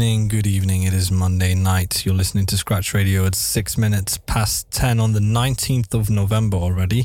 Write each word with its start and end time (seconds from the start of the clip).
evening, 0.00 0.28
good 0.28 0.46
evening. 0.46 0.84
It 0.84 0.94
is 0.94 1.12
Monday 1.12 1.54
night. 1.54 2.06
You're 2.06 2.14
listening 2.14 2.46
to 2.46 2.56
Scratch 2.56 2.94
Radio. 2.94 3.26
It's 3.26 3.36
six 3.36 3.76
minutes 3.76 4.16
past 4.16 4.70
10 4.70 4.98
on 4.98 5.12
the 5.12 5.20
19th 5.20 5.92
of 5.92 6.08
November 6.08 6.56
already. 6.56 7.04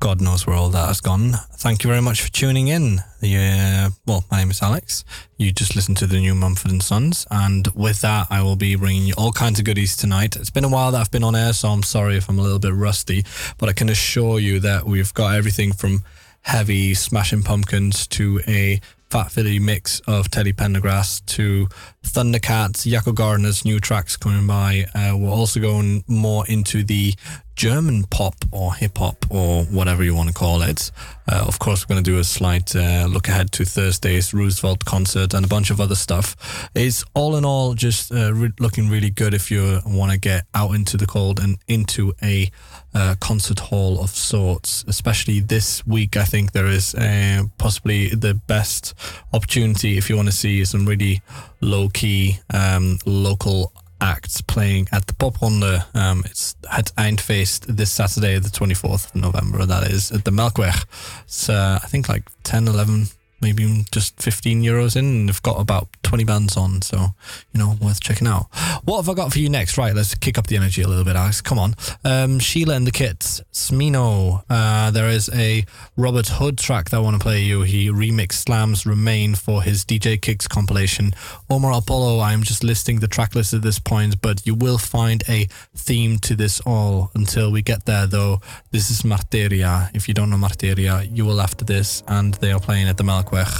God 0.00 0.22
knows 0.22 0.46
where 0.46 0.56
all 0.56 0.70
that 0.70 0.86
has 0.86 1.02
gone. 1.02 1.32
Thank 1.56 1.84
you 1.84 1.88
very 1.90 2.00
much 2.00 2.22
for 2.22 2.30
tuning 2.30 2.68
in. 2.68 3.00
Yeah, 3.20 3.88
uh, 3.88 3.90
well, 4.06 4.24
my 4.30 4.38
name 4.38 4.50
is 4.50 4.62
Alex. 4.62 5.04
You 5.36 5.52
just 5.52 5.76
listened 5.76 5.98
to 5.98 6.06
the 6.06 6.18
new 6.18 6.34
Mumford 6.34 6.70
and 6.70 6.82
Sons, 6.82 7.26
and 7.30 7.68
with 7.74 8.00
that, 8.00 8.28
I 8.30 8.40
will 8.42 8.56
be 8.56 8.74
bringing 8.74 9.02
you 9.02 9.12
all 9.18 9.32
kinds 9.32 9.58
of 9.58 9.66
goodies 9.66 9.94
tonight. 9.94 10.34
It's 10.34 10.48
been 10.48 10.64
a 10.64 10.70
while 10.70 10.92
that 10.92 10.98
I've 11.02 11.10
been 11.10 11.24
on 11.24 11.36
air, 11.36 11.52
so 11.52 11.68
I'm 11.68 11.82
sorry 11.82 12.16
if 12.16 12.30
I'm 12.30 12.38
a 12.38 12.42
little 12.42 12.58
bit 12.58 12.72
rusty, 12.72 13.22
but 13.58 13.68
I 13.68 13.74
can 13.74 13.90
assure 13.90 14.40
you 14.40 14.60
that 14.60 14.86
we've 14.86 15.12
got 15.12 15.34
everything 15.34 15.74
from 15.74 16.04
heavy 16.40 16.94
smashing 16.94 17.42
pumpkins 17.42 18.06
to 18.06 18.40
a 18.48 18.80
Fat 19.10 19.32
Philly 19.32 19.58
mix 19.58 19.98
of 20.06 20.30
Teddy 20.30 20.52
Pendergrass 20.52 21.26
to 21.26 21.66
Thundercats, 22.04 22.88
Jacco 22.88 23.10
Gardner's 23.10 23.64
new 23.64 23.80
tracks 23.80 24.16
coming 24.16 24.46
by. 24.46 24.86
Uh, 24.94 25.16
we're 25.18 25.30
also 25.30 25.58
going 25.58 26.04
more 26.06 26.46
into 26.46 26.84
the 26.84 27.14
German 27.56 28.04
pop 28.04 28.36
or 28.52 28.72
hip 28.72 28.98
hop 28.98 29.26
or 29.28 29.64
whatever 29.64 30.04
you 30.04 30.14
want 30.14 30.28
to 30.28 30.34
call 30.34 30.62
it. 30.62 30.92
Uh, 31.30 31.44
of 31.44 31.58
course, 31.58 31.84
we're 31.84 31.94
going 31.94 32.04
to 32.04 32.10
do 32.10 32.18
a 32.18 32.24
slight 32.24 32.74
uh, 32.76 33.06
look 33.10 33.26
ahead 33.26 33.50
to 33.52 33.64
Thursday's 33.64 34.32
Roosevelt 34.32 34.84
concert 34.84 35.34
and 35.34 35.44
a 35.44 35.48
bunch 35.48 35.70
of 35.70 35.80
other 35.80 35.96
stuff. 35.96 36.70
It's 36.76 37.04
all 37.12 37.34
in 37.34 37.44
all 37.44 37.74
just 37.74 38.12
uh, 38.12 38.32
re- 38.32 38.52
looking 38.60 38.88
really 38.88 39.10
good 39.10 39.34
if 39.34 39.50
you 39.50 39.80
want 39.84 40.12
to 40.12 40.18
get 40.18 40.46
out 40.54 40.74
into 40.74 40.96
the 40.96 41.06
cold 41.06 41.40
and 41.40 41.58
into 41.66 42.14
a 42.22 42.50
uh, 42.94 43.14
concert 43.20 43.60
hall 43.60 44.00
of 44.00 44.10
sorts. 44.10 44.84
Especially 44.88 45.40
this 45.40 45.86
week, 45.86 46.16
I 46.16 46.24
think 46.24 46.52
there 46.52 46.66
is 46.66 46.94
uh, 46.94 47.44
possibly 47.58 48.08
the 48.08 48.34
best 48.34 48.94
opportunity 49.32 49.96
if 49.96 50.08
you 50.08 50.16
want 50.16 50.28
to 50.28 50.34
see 50.34 50.64
some 50.64 50.86
really 50.86 51.22
low 51.60 51.88
key 51.88 52.38
um, 52.52 52.98
local 53.06 53.72
acts 54.00 54.40
playing 54.40 54.88
at 54.92 55.06
the 55.06 55.14
Pop 55.14 55.40
Ronde. 55.40 55.84
Um, 55.94 56.22
it's 56.24 56.56
at 56.70 56.86
Eindfeest 56.96 57.66
this 57.66 57.90
Saturday, 57.90 58.38
the 58.38 58.48
24th 58.48 59.06
of 59.06 59.14
November. 59.14 59.66
That 59.66 59.90
is 59.90 60.10
at 60.10 60.24
the 60.24 60.30
Melkweg. 60.30 60.84
It's, 61.24 61.48
uh, 61.48 61.78
I 61.82 61.86
think, 61.86 62.08
like 62.08 62.24
10, 62.44 62.68
11, 62.68 63.08
maybe 63.40 63.84
just 63.92 64.20
15 64.20 64.62
euros 64.62 64.96
in. 64.96 65.04
And 65.04 65.28
they've 65.28 65.42
got 65.42 65.60
about 65.60 65.88
20 66.02 66.24
bands 66.24 66.56
on. 66.56 66.82
So, 66.82 67.14
you 67.52 67.60
know, 67.60 67.76
worth 67.80 68.00
checking 68.00 68.26
out. 68.26 68.46
What 68.84 68.96
have 68.96 69.08
I 69.08 69.14
got 69.14 69.32
for 69.32 69.38
you 69.38 69.48
next? 69.48 69.78
Right, 69.78 69.94
let's 69.94 70.14
kick 70.14 70.38
up 70.38 70.46
the 70.46 70.56
energy 70.56 70.82
a 70.82 70.88
little 70.88 71.04
bit, 71.04 71.16
Alex. 71.16 71.40
Come 71.40 71.58
on. 71.58 71.74
Um, 72.04 72.38
Sheila 72.38 72.74
and 72.74 72.86
the 72.86 72.90
Kits, 72.90 73.40
Smino. 73.52 74.42
Uh, 74.48 74.90
there 74.90 75.08
is 75.08 75.30
a 75.34 75.64
Robert 75.96 76.28
Hood 76.28 76.58
track 76.58 76.90
that 76.90 76.96
I 76.96 77.00
want 77.00 77.16
to 77.16 77.22
play 77.22 77.40
you. 77.40 77.62
He 77.62 77.88
remixed 77.88 78.44
Slam's 78.44 78.86
Remain 78.86 79.34
for 79.34 79.62
his 79.62 79.84
DJ 79.84 80.20
Kicks 80.20 80.48
compilation. 80.48 81.12
Omar 81.48 81.72
Apollo, 81.72 82.20
I'm 82.20 82.42
just 82.42 82.64
listing 82.64 83.00
the 83.00 83.08
track 83.08 83.34
list 83.34 83.54
at 83.54 83.62
this 83.62 83.78
point, 83.78 84.20
but 84.20 84.46
you 84.46 84.54
will 84.54 84.78
find 84.78 85.22
a 85.28 85.46
theme 85.76 86.18
to 86.18 86.34
this 86.34 86.60
all 86.60 87.10
until 87.14 87.50
we 87.52 87.62
get 87.62 87.86
there, 87.86 88.06
though. 88.06 88.40
This 88.70 88.90
is 88.90 89.02
Marteria. 89.02 89.90
If 89.94 90.08
you 90.08 90.14
don't 90.14 90.30
know 90.30 90.36
Marteria, 90.36 91.08
you 91.14 91.24
will 91.24 91.40
after 91.40 91.64
this, 91.64 92.02
and 92.08 92.34
they 92.34 92.52
are 92.52 92.60
playing 92.60 92.88
at 92.88 92.96
the 92.96 93.04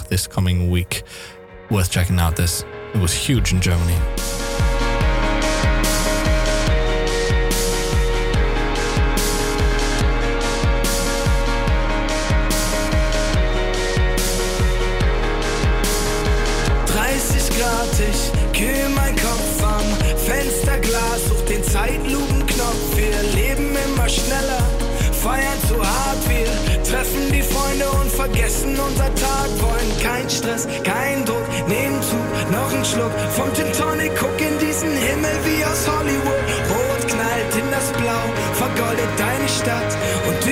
This 0.09 0.27
coming 0.27 0.71
week. 0.71 1.03
Worth 1.71 1.91
checking 1.91 2.19
out 2.19 2.37
this. 2.37 2.65
It 2.95 3.01
was 3.01 3.13
huge 3.13 3.53
in 3.53 3.61
Germany. 3.61 4.20
Unser 28.89 29.15
Tag. 29.15 29.49
Wollen 29.61 29.93
kein 30.03 30.29
Stress, 30.29 30.67
kein 30.85 31.25
Druck, 31.25 31.47
nehmen 31.69 32.01
zu, 32.03 32.17
noch 32.53 32.73
ein 32.73 32.85
Schluck 32.85 33.13
vom 33.37 33.53
Gin 33.55 33.73
Tonic. 33.73 34.13
Guck 34.19 34.41
in 34.41 34.59
diesen 34.59 34.91
Himmel 34.91 35.37
wie 35.45 35.65
aus 35.65 35.87
Hollywood. 35.87 36.43
Rot 36.71 37.03
knallt 37.09 37.53
in 37.61 37.69
das 37.71 37.89
Blau, 37.99 38.25
vergoldet 38.55 39.13
deine 39.19 39.49
Stadt. 39.49 39.93
Und 40.27 40.47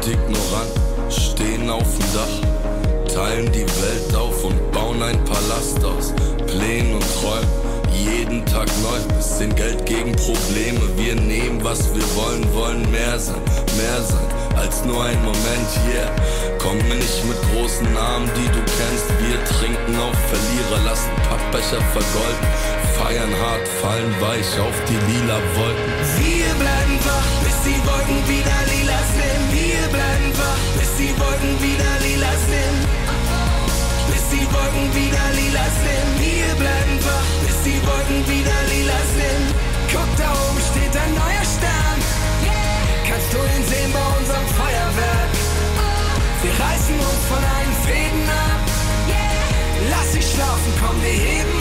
und 0.00 0.12
ignorant 0.12 1.12
stehen 1.12 1.68
auf 1.68 1.82
dem 1.82 2.06
Dach, 2.14 3.14
teilen 3.14 3.50
die 3.52 3.66
Welt 3.66 4.14
auf 4.14 4.44
und 4.44 4.72
bauen 4.72 5.02
ein 5.02 5.22
Palast 5.24 5.84
aus 5.84 6.14
Plänen 6.46 6.94
und 6.94 7.04
Träumen. 7.20 7.48
Jeden 7.92 8.46
Tag 8.46 8.68
neu, 8.82 9.16
bisschen 9.16 9.54
Geld 9.54 9.84
gegen 9.84 10.12
Probleme. 10.12 10.80
Wir 10.96 11.14
nehmen, 11.16 11.62
was 11.62 11.94
wir 11.94 12.04
wollen, 12.16 12.54
wollen 12.54 12.90
mehr 12.90 13.18
sein, 13.18 13.42
mehr 13.76 14.02
sein 14.02 14.40
als 14.56 14.84
nur 14.84 15.04
ein 15.04 15.18
Moment, 15.22 15.70
yeah. 15.92 16.10
Komm 16.58 16.76
nicht 16.76 17.24
mit 17.24 17.36
großen 17.52 17.92
Namen, 17.92 18.28
die 18.36 18.48
du 18.48 18.60
kennst. 18.60 19.08
Wir 19.20 19.38
trinken 19.44 19.96
auf 20.00 20.16
Verlierer, 20.28 20.84
lassen 20.84 21.10
Pappbecher 21.28 21.80
vergolden. 21.92 22.46
Feiern 22.96 23.32
hart, 23.40 23.66
fallen 23.82 24.14
weich 24.20 24.60
auf 24.60 24.76
die 24.88 25.00
lila 25.10 25.38
Wolken. 25.56 25.92
Wir 26.18 26.52
bleiben 26.60 26.89
komm, 50.78 51.02
wir 51.02 51.10
heben 51.10 51.59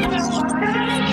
Oh, 0.00 0.44
my 0.44 0.60
God. 0.60 1.07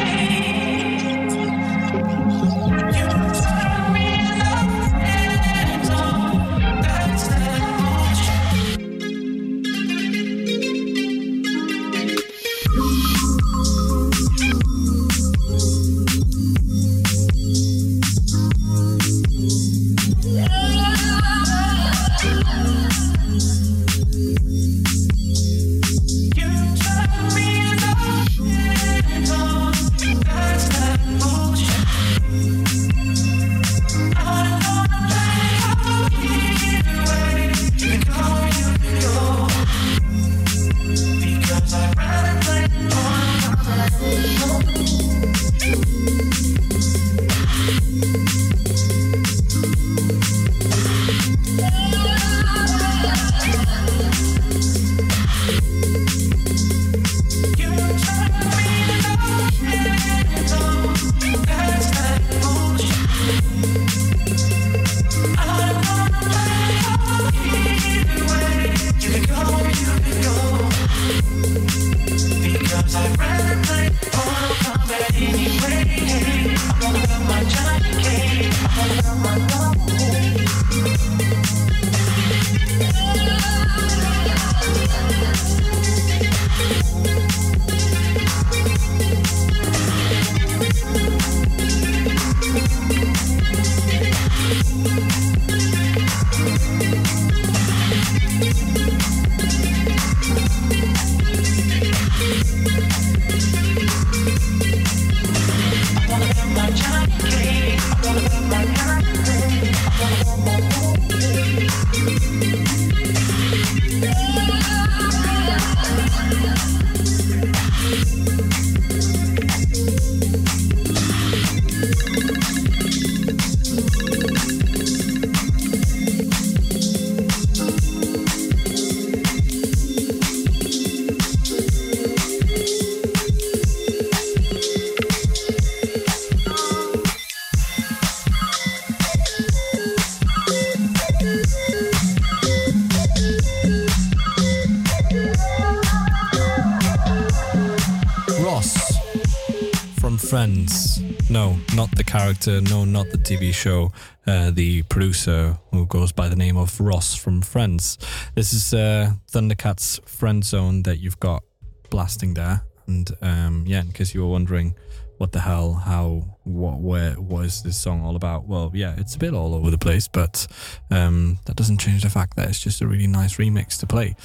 No, 152.46 152.84
not 152.86 153.10
the 153.12 153.18
TV 153.18 153.54
show. 153.54 153.92
Uh, 154.28 154.52
the 154.52 154.84
producer 154.84 155.58
who 155.72 155.86
goes 155.86 156.12
by 156.12 156.28
the 156.28 156.36
name 156.36 156.58
of 156.58 156.80
Ross 156.80 157.16
from 157.16 157.42
Friends. 157.42 157.98
This 158.36 158.54
is 158.54 158.74
uh, 158.74 159.14
Thundercat's 159.30 160.00
Friend 160.06 160.44
Zone 160.44 160.84
that 160.84 161.00
you've 161.00 161.20
got 161.20 161.44
blasting 161.90 162.34
there. 162.34 162.62
And 162.88 163.10
um, 163.22 163.64
yeah, 163.66 163.82
in 163.82 163.92
case 163.94 164.14
you 164.14 164.22
were 164.22 164.32
wondering 164.32 164.76
what 165.18 165.32
the 165.32 165.40
hell, 165.40 165.74
how, 165.74 166.24
what, 166.44 166.80
where, 166.80 167.14
what 167.14 167.46
is 167.46 167.64
this 167.64 167.80
song 167.80 168.04
all 168.04 168.18
about? 168.18 168.48
Well, 168.48 168.70
yeah, 168.74 168.96
it's 168.98 169.16
a 169.16 169.20
bit 169.20 169.34
all 169.34 169.56
over 169.56 169.72
the 169.72 169.78
place, 169.78 170.08
but 170.10 170.46
um, 170.92 171.40
that 171.46 171.56
doesn't 171.56 171.80
change 171.80 172.04
the 172.04 172.10
fact 172.10 172.36
that 172.36 172.50
it's 172.50 172.60
just 172.60 172.82
a 172.82 172.88
really 172.88 173.08
nice 173.08 173.38
remix 173.38 173.80
to 173.80 173.88
play. 173.88 174.16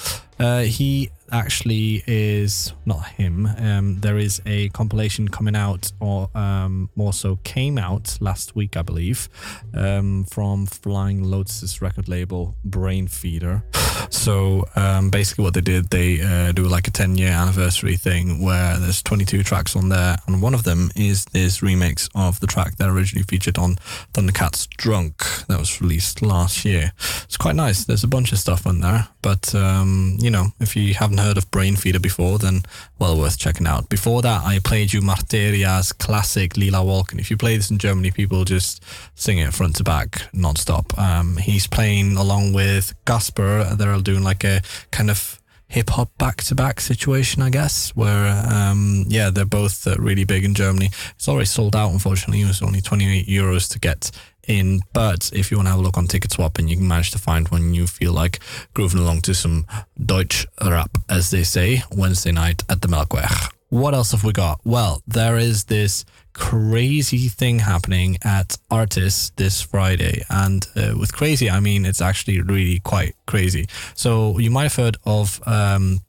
Uh, 0.40 0.62
he 0.62 1.10
actually 1.30 2.02
is 2.06 2.72
not 2.84 3.06
him. 3.06 3.46
Um, 3.58 4.00
there 4.00 4.18
is 4.18 4.40
a 4.46 4.68
compilation 4.70 5.28
coming 5.28 5.54
out, 5.54 5.92
or 6.00 6.30
um, 6.34 6.90
more 6.96 7.12
so 7.12 7.36
came 7.44 7.78
out 7.78 8.18
last 8.20 8.56
week, 8.56 8.76
I 8.76 8.82
believe, 8.82 9.28
um, 9.74 10.24
from 10.24 10.66
Flying 10.66 11.22
Lotus's 11.24 11.80
record 11.80 12.08
label, 12.08 12.56
Brainfeeder. 12.66 13.62
So 14.10 14.64
um, 14.76 15.10
basically, 15.10 15.44
what 15.44 15.54
they 15.54 15.60
did, 15.60 15.90
they 15.90 16.20
uh, 16.20 16.52
do 16.52 16.64
like 16.64 16.88
a 16.88 16.90
10 16.90 17.16
year 17.16 17.30
anniversary 17.30 17.96
thing 17.96 18.42
where 18.42 18.78
there's 18.78 19.02
22 19.02 19.42
tracks 19.42 19.76
on 19.76 19.88
there, 19.88 20.16
and 20.26 20.42
one 20.42 20.54
of 20.54 20.64
them 20.64 20.90
is 20.96 21.24
this 21.26 21.60
remix 21.60 22.08
of 22.14 22.40
the 22.40 22.46
track 22.46 22.76
that 22.76 22.88
originally 22.88 23.24
featured 23.24 23.58
on 23.58 23.76
Thundercat's 24.14 24.66
Drunk 24.66 25.46
that 25.46 25.58
was 25.58 25.80
released 25.80 26.22
last 26.22 26.64
year. 26.64 26.92
It's 27.24 27.36
quite 27.36 27.56
nice. 27.56 27.84
There's 27.84 28.04
a 28.04 28.08
bunch 28.08 28.32
of 28.32 28.38
stuff 28.38 28.66
on 28.66 28.80
there, 28.80 29.08
but 29.22 29.54
um, 29.54 30.16
you 30.30 30.36
know, 30.36 30.52
if 30.60 30.76
you 30.76 30.94
haven't 30.94 31.18
heard 31.18 31.36
of 31.36 31.50
Brainfeeder 31.50 32.00
before, 32.00 32.38
then 32.38 32.62
well 33.00 33.18
worth 33.18 33.36
checking 33.36 33.66
out. 33.66 33.88
Before 33.88 34.22
that, 34.22 34.44
I 34.44 34.60
played 34.60 34.92
you 34.92 35.00
Marteria's 35.00 35.92
classic 35.92 36.56
Lila 36.56 36.78
Wolken. 36.78 37.18
If 37.18 37.32
you 37.32 37.36
play 37.36 37.56
this 37.56 37.68
in 37.68 37.78
Germany, 37.78 38.12
people 38.12 38.44
just 38.44 38.80
sing 39.16 39.38
it 39.38 39.52
front 39.52 39.74
to 39.76 39.82
back 39.82 40.22
non-stop. 40.32 40.96
Um, 40.96 41.36
he's 41.36 41.66
playing 41.66 42.16
along 42.16 42.52
with 42.52 42.94
Casper. 43.06 43.74
They're 43.74 43.98
doing 43.98 44.22
like 44.22 44.44
a 44.44 44.62
kind 44.92 45.10
of 45.10 45.40
hip 45.66 45.90
hop 45.90 46.16
back 46.16 46.36
to 46.44 46.54
back 46.54 46.80
situation, 46.80 47.42
I 47.42 47.50
guess, 47.50 47.90
where, 47.96 48.28
um, 48.52 49.06
yeah, 49.08 49.30
they're 49.30 49.44
both 49.44 49.84
uh, 49.84 49.96
really 49.98 50.24
big 50.24 50.44
in 50.44 50.54
Germany. 50.54 50.90
It's 51.16 51.28
already 51.28 51.46
sold 51.46 51.74
out, 51.74 51.90
unfortunately. 51.90 52.42
It 52.42 52.46
was 52.46 52.62
only 52.62 52.80
28 52.80 53.26
euros 53.26 53.68
to 53.72 53.80
get 53.80 54.12
in. 54.46 54.80
But 54.92 55.30
if 55.32 55.50
you 55.50 55.56
want 55.56 55.66
to 55.66 55.70
have 55.70 55.80
a 55.80 55.82
look 55.82 55.98
on 55.98 56.06
Ticketswap 56.06 56.58
and 56.58 56.68
you 56.68 56.76
can 56.76 56.88
manage 56.88 57.10
to 57.12 57.18
find 57.18 57.48
one, 57.48 57.74
you 57.74 57.86
feel 57.86 58.12
like 58.12 58.40
grooving 58.74 59.00
along 59.00 59.22
to 59.22 59.34
some 59.34 59.66
Deutsch 60.04 60.46
rap, 60.64 60.98
as 61.08 61.30
they 61.30 61.42
say, 61.42 61.82
Wednesday 61.90 62.32
night 62.32 62.62
at 62.68 62.82
the 62.82 62.88
Melkweg. 62.88 63.52
What 63.70 63.94
else 63.94 64.10
have 64.10 64.24
we 64.24 64.32
got? 64.32 64.60
Well, 64.64 65.00
there 65.06 65.36
is 65.36 65.64
this 65.64 66.04
crazy 66.32 67.28
thing 67.28 67.60
happening 67.60 68.18
at 68.24 68.56
Artis 68.68 69.30
this 69.36 69.62
Friday. 69.62 70.24
And 70.28 70.66
uh, 70.74 70.94
with 70.98 71.12
crazy, 71.12 71.48
I 71.48 71.60
mean 71.60 71.84
it's 71.84 72.00
actually 72.00 72.40
really 72.40 72.80
quite 72.80 73.14
crazy. 73.26 73.66
So 73.94 74.38
you 74.38 74.50
might 74.50 74.64
have 74.64 74.74
heard 74.74 74.96
of 75.04 75.40
um, 75.46 76.00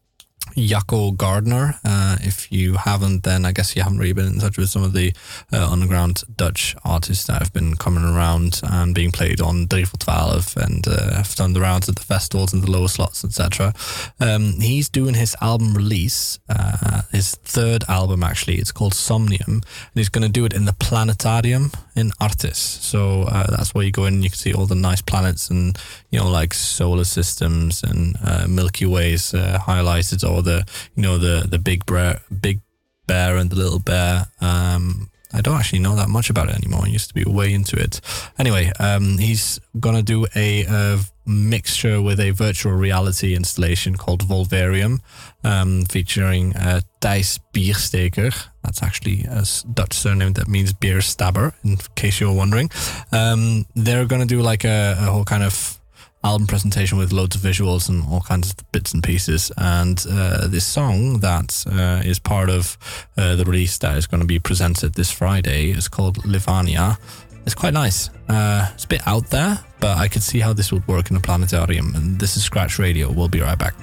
Jacco 0.56 1.12
Gardner. 1.12 1.76
Uh, 1.84 2.18
if 2.22 2.52
you 2.52 2.74
haven't, 2.74 3.24
then 3.24 3.46
I 3.46 3.52
guess 3.52 3.76
you 3.76 3.84
haven't 3.84 4.00
really 4.00 4.14
been 4.14 4.28
in 4.28 4.40
touch 4.40 4.58
with 4.58 4.70
some 4.70 4.84
of 4.84 4.94
the 4.94 5.14
uh, 5.52 5.70
underground 5.72 6.24
Dutch 6.36 6.76
artists 6.84 7.28
that 7.28 7.42
have 7.42 7.54
been 7.54 7.76
coming 7.76 8.04
around 8.04 8.62
and 8.64 8.94
being 8.94 9.12
played 9.12 9.42
on 9.42 9.68
3 9.68 9.86
for 9.86 9.98
12 9.98 10.58
and 10.58 10.88
uh, 10.88 11.16
have 11.16 11.36
done 11.36 11.54
the 11.54 11.62
rounds 11.62 11.90
at 11.90 11.96
the 11.96 12.04
festivals 12.04 12.54
and 12.54 12.64
the 12.64 12.72
lower 12.72 12.88
slots, 12.88 13.24
etc. 13.24 13.74
Um, 14.20 14.60
he's 14.60 14.90
doing 14.90 15.14
his 15.14 15.36
album 15.42 15.74
release, 15.74 16.40
uh, 16.50 17.02
his 17.12 17.36
third 17.36 17.84
album 17.88 18.24
actually. 18.24 18.56
It's 18.56 18.72
called 18.72 18.94
Somnium, 18.94 19.48
and 19.48 19.64
he's 19.96 20.10
going 20.10 20.26
to 20.26 20.32
do 20.32 20.46
it 20.46 20.54
in 20.54 20.66
the 20.66 20.74
Planetarium 20.74 21.72
in 21.96 22.12
Artis. 22.20 22.58
So 22.58 23.24
uh, 23.24 23.48
that's 23.50 23.74
where 23.74 23.86
you 23.86 23.92
go 23.92 24.06
in 24.06 24.16
and 24.16 24.24
you 24.24 24.30
can 24.30 24.38
see 24.38 24.54
all 24.54 24.66
the 24.66 24.76
nice 24.76 25.02
planets 25.02 25.50
and, 25.50 25.78
you 26.10 26.20
know, 26.20 26.30
like 26.30 26.54
solar 26.54 27.04
systems 27.04 27.84
and 27.84 28.16
uh, 28.24 28.48
Milky 28.48 28.86
Ways 28.86 29.32
highlighted 29.32 30.30
or 30.30 30.41
the, 30.42 30.66
you 30.96 31.04
know, 31.04 31.18
the, 31.18 31.48
the 31.48 31.60
big 31.60 31.86
bear, 31.86 32.22
big 32.42 32.62
bear 33.08 33.38
and 33.38 33.50
the 33.50 33.56
little 33.56 33.80
bear. 33.80 34.28
Um, 34.40 35.10
I 35.34 35.42
don't 35.42 35.58
actually 35.58 35.80
know 35.80 35.96
that 35.96 36.10
much 36.10 36.30
about 36.30 36.50
it 36.50 36.56
anymore. 36.56 36.82
I 36.84 36.88
used 36.88 37.08
to 37.08 37.14
be 37.14 37.24
way 37.24 37.54
into 37.54 37.78
it. 37.78 38.02
Anyway, 38.38 38.72
um, 38.80 39.18
he's 39.18 39.60
to 39.96 40.04
do 40.04 40.28
a, 40.36 40.66
uh 40.66 40.98
mixture 41.26 42.02
with 42.02 42.20
a 42.20 42.32
virtual 42.32 42.74
reality 42.74 43.36
installation 43.36 43.96
called 43.96 44.24
Volvarium, 44.28 45.00
um, 45.44 45.86
featuring 45.86 46.56
uh, 46.56 46.82
Thijs 47.00 47.40
Biersteker. 47.54 48.48
That's 48.64 48.84
actually 48.84 49.24
a 49.24 49.46
Dutch 49.74 49.94
surname 49.94 50.34
that 50.34 50.48
means 50.48 50.74
beer 50.74 51.02
stabber, 51.02 51.54
in 51.64 51.78
case 51.96 52.20
you're 52.20 52.34
wondering. 52.34 52.70
Um, 53.12 53.66
they're 53.76 54.06
to 54.22 54.28
do 54.28 54.42
like 54.42 54.64
a, 54.64 54.96
a 55.00 55.06
whole 55.06 55.26
kind 55.26 55.44
of 55.44 55.80
album 56.24 56.48
presentation 56.48 56.98
with 56.98 57.12
loads 57.12 57.36
of 57.36 57.42
visuals 57.42 57.90
and 57.90 58.04
all 58.10 58.22
kinds 58.22 58.52
of 58.52 58.72
bits 58.72 58.94
and 58.94 59.04
pieces. 59.04 59.52
And 59.58 60.04
uh, 60.10 60.48
this 60.48 60.66
song 60.66 61.20
that 61.20 61.64
uh, 61.68 62.02
is 62.06 62.20
part 62.20 62.50
of 62.50 62.78
uh, 63.18 63.36
the 63.36 63.46
release 63.46 63.78
that 63.80 63.98
is 63.98 64.08
going 64.08 64.22
to 64.22 64.28
be 64.28 64.40
presented 64.40 64.94
this 64.94 65.12
Friday 65.12 65.72
is 65.72 65.88
called 65.88 66.18
Levania. 66.24 66.98
It's 67.46 67.56
quite 67.56 67.74
nice. 67.74 68.10
Uh, 68.30 68.70
it's 68.74 68.86
a 68.86 68.88
bit 68.88 69.02
out 69.08 69.28
there, 69.32 69.60
but 69.80 69.98
I 69.98 70.08
could 70.08 70.22
see 70.22 70.40
how 70.40 70.54
this 70.54 70.72
would 70.72 70.88
work 70.88 71.10
in 71.10 71.18
a 71.18 71.20
planetarium. 71.20 71.96
And 71.96 72.20
this 72.20 72.38
is 72.38 72.44
Scratch 72.44 72.78
Radio. 72.78 73.12
We'll 73.12 73.30
be 73.30 73.42
right 73.42 73.58
back. 73.58 73.76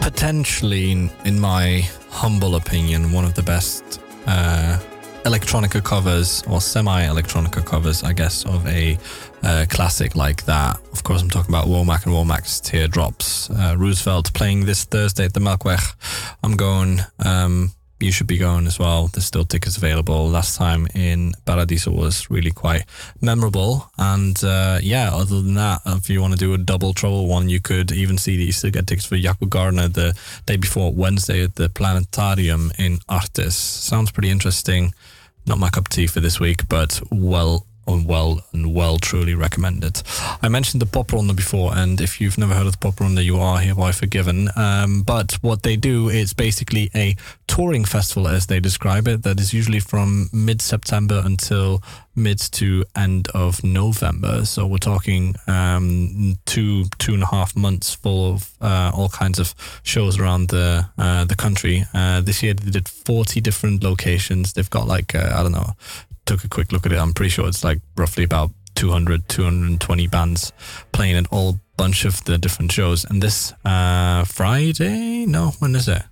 Potentially, 0.00 0.92
in, 1.24 1.40
my 1.40 1.86
humble 2.08 2.56
opinion, 2.56 3.12
one 3.12 3.26
of 3.26 3.34
the 3.34 3.42
best 3.42 4.00
uh, 4.26 4.78
electronica 5.24 5.84
covers 5.84 6.42
or 6.48 6.62
semi-electronica 6.62 7.64
covers, 7.66 8.02
I 8.02 8.14
guess, 8.14 8.46
of 8.46 8.66
a 8.66 8.98
uh, 9.42 9.66
classic 9.68 10.16
like 10.16 10.44
that. 10.46 10.80
Of 10.92 11.02
course, 11.02 11.20
I'm 11.20 11.28
talking 11.28 11.54
about 11.54 11.66
Womack 11.66 12.06
and 12.06 12.14
Womack's 12.14 12.60
Teardrops. 12.60 13.50
Uh, 13.50 13.74
Roosevelt 13.76 14.32
playing 14.32 14.64
this 14.64 14.84
Thursday 14.84 15.26
at 15.26 15.34
the 15.34 15.40
Melkweg. 15.40 15.82
I'm 16.42 16.56
going. 16.56 17.00
Um, 17.18 17.72
you 18.00 18.12
should 18.12 18.26
be 18.26 18.38
going 18.38 18.66
as 18.66 18.78
well. 18.78 19.08
There's 19.08 19.24
still 19.24 19.44
tickets 19.44 19.76
available. 19.76 20.28
Last 20.28 20.56
time 20.56 20.86
in 20.94 21.32
Paradiso 21.44 21.90
was 21.90 22.28
really 22.30 22.50
quite 22.50 22.84
memorable. 23.20 23.90
And 23.96 24.42
uh, 24.44 24.78
yeah, 24.82 25.10
other 25.14 25.40
than 25.40 25.54
that, 25.54 25.80
if 25.86 26.10
you 26.10 26.20
want 26.20 26.32
to 26.32 26.38
do 26.38 26.54
a 26.54 26.58
double 26.58 26.92
trouble 26.92 27.26
one, 27.26 27.48
you 27.48 27.60
could 27.60 27.92
even 27.92 28.18
see 28.18 28.36
that 28.36 28.44
you 28.44 28.52
still 28.52 28.70
get 28.70 28.86
tickets 28.86 29.06
for 29.06 29.16
Jacco 29.16 29.46
Gardner 29.46 29.88
the 29.88 30.14
day 30.46 30.56
before 30.56 30.92
Wednesday 30.92 31.44
at 31.44 31.54
the 31.54 31.68
Planetarium 31.68 32.72
in 32.78 32.98
Artis. 33.08 33.56
Sounds 33.56 34.10
pretty 34.10 34.30
interesting. 34.30 34.92
Not 35.46 35.58
my 35.58 35.70
cup 35.70 35.86
of 35.86 35.90
tea 35.90 36.06
for 36.06 36.20
this 36.20 36.40
week, 36.40 36.68
but 36.68 37.00
well 37.10 37.66
well 37.86 38.44
and 38.52 38.74
well 38.74 38.98
truly 38.98 39.34
recommend 39.34 39.84
it. 39.84 40.02
I 40.42 40.48
mentioned 40.48 40.80
the 40.80 40.86
Popronde 40.86 41.34
before, 41.36 41.74
and 41.74 42.00
if 42.00 42.20
you've 42.20 42.38
never 42.38 42.54
heard 42.54 42.66
of 42.66 42.78
the 42.78 42.86
Popronde, 42.86 43.24
you 43.24 43.38
are 43.38 43.58
hereby 43.58 43.92
forgiven. 43.92 44.48
Um, 44.56 45.02
but 45.02 45.32
what 45.42 45.62
they 45.62 45.76
do 45.76 46.08
is 46.08 46.32
basically 46.32 46.90
a 46.94 47.16
touring 47.46 47.84
festival, 47.84 48.28
as 48.28 48.46
they 48.46 48.60
describe 48.60 49.08
it, 49.08 49.22
that 49.22 49.40
is 49.40 49.52
usually 49.52 49.80
from 49.80 50.28
mid 50.32 50.60
September 50.60 51.22
until 51.24 51.82
mid 52.16 52.38
to 52.38 52.84
end 52.96 53.28
of 53.34 53.62
November. 53.64 54.44
So 54.44 54.66
we're 54.66 54.78
talking 54.78 55.34
um, 55.46 56.36
two 56.46 56.84
two 56.98 57.14
and 57.14 57.22
a 57.22 57.26
half 57.26 57.56
months 57.56 57.94
full 57.94 58.34
of 58.34 58.50
uh, 58.60 58.92
all 58.94 59.08
kinds 59.08 59.38
of 59.38 59.54
shows 59.82 60.18
around 60.18 60.48
the 60.48 60.86
uh, 60.98 61.24
the 61.24 61.36
country. 61.36 61.84
Uh, 61.92 62.20
this 62.20 62.42
year 62.42 62.54
they 62.54 62.70
did 62.70 62.88
forty 62.88 63.40
different 63.40 63.82
locations. 63.82 64.52
They've 64.52 64.70
got 64.70 64.86
like 64.86 65.14
uh, 65.14 65.32
I 65.34 65.42
don't 65.42 65.52
know 65.52 65.74
took 66.26 66.44
a 66.44 66.48
quick 66.48 66.72
look 66.72 66.86
at 66.86 66.92
it. 66.92 66.98
I'm 66.98 67.12
pretty 67.12 67.30
sure 67.30 67.48
it's 67.48 67.64
like 67.64 67.80
roughly 67.96 68.24
about 68.24 68.50
200, 68.74 69.28
220 69.28 70.06
bands 70.08 70.52
playing 70.92 71.16
at 71.16 71.32
all 71.32 71.60
bunch 71.76 72.04
of 72.04 72.22
the 72.24 72.38
different 72.38 72.72
shows. 72.72 73.04
And 73.04 73.22
this 73.22 73.52
uh, 73.64 74.24
Friday, 74.24 75.26
no, 75.26 75.52
when 75.58 75.74
is 75.74 75.88
it? 75.88 76.02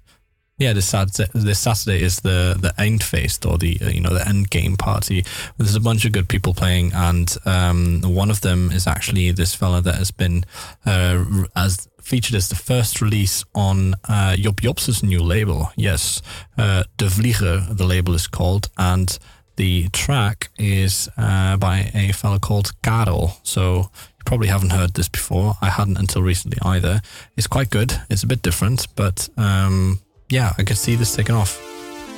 Yeah, 0.59 0.75
this 0.75 0.87
Saturday, 0.87 1.29
this 1.35 1.59
Saturday 1.59 2.03
is 2.03 2.21
the 2.21 2.57
the 2.61 2.73
Eindfeest 2.79 3.51
or 3.51 3.59
the 3.59 3.79
you 3.93 4.01
know 4.01 4.15
the 4.15 4.27
end 4.29 4.51
game 4.51 4.77
party. 4.77 5.25
There's 5.57 5.75
a 5.75 5.81
bunch 5.81 6.05
of 6.05 6.13
good 6.13 6.29
people 6.29 6.55
playing, 6.55 6.93
and 6.95 7.37
um, 7.45 8.03
one 8.03 8.31
of 8.31 8.43
them 8.43 8.71
is 8.71 8.87
actually 8.87 9.33
this 9.33 9.57
fella 9.57 9.81
that 9.81 9.97
has 9.97 10.13
been 10.13 10.45
uh, 10.87 11.25
as 11.57 11.89
featured 12.01 12.37
as 12.37 12.49
the 12.49 12.55
first 12.55 13.01
release 13.01 13.45
on 13.57 13.95
uh, 14.09 14.37
Job 14.37 14.61
Jobs' 14.61 15.03
new 15.03 15.23
label. 15.23 15.73
Yes, 15.75 16.23
uh, 16.57 16.85
De 16.97 17.07
Vlieger, 17.07 17.77
the 17.77 17.87
label 17.87 18.15
is 18.15 18.29
called, 18.29 18.69
and 18.79 19.19
the 19.57 19.89
track 19.91 20.51
is 20.59 21.09
uh, 21.17 21.57
by 21.57 21.91
a 21.95 22.13
fellow 22.13 22.39
called 22.39 22.73
Karel. 22.83 23.37
So 23.43 23.77
you 23.77 24.25
probably 24.25 24.49
haven't 24.49 24.71
heard 24.71 24.95
this 24.95 25.09
before. 25.09 25.55
I 25.61 25.69
hadn't 25.71 25.99
until 25.99 26.23
recently 26.23 26.59
either. 26.63 27.01
It's 27.37 27.47
quite 27.47 27.71
good. 27.71 28.01
It's 28.11 28.23
a 28.23 28.27
bit 28.27 28.43
different, 28.43 28.87
but 28.97 29.29
um, 29.37 30.01
yeah, 30.29 30.53
I 30.59 30.63
could 30.63 30.79
see 30.79 30.97
this 30.97 31.15
taking 31.15 31.35
off. 31.35 31.61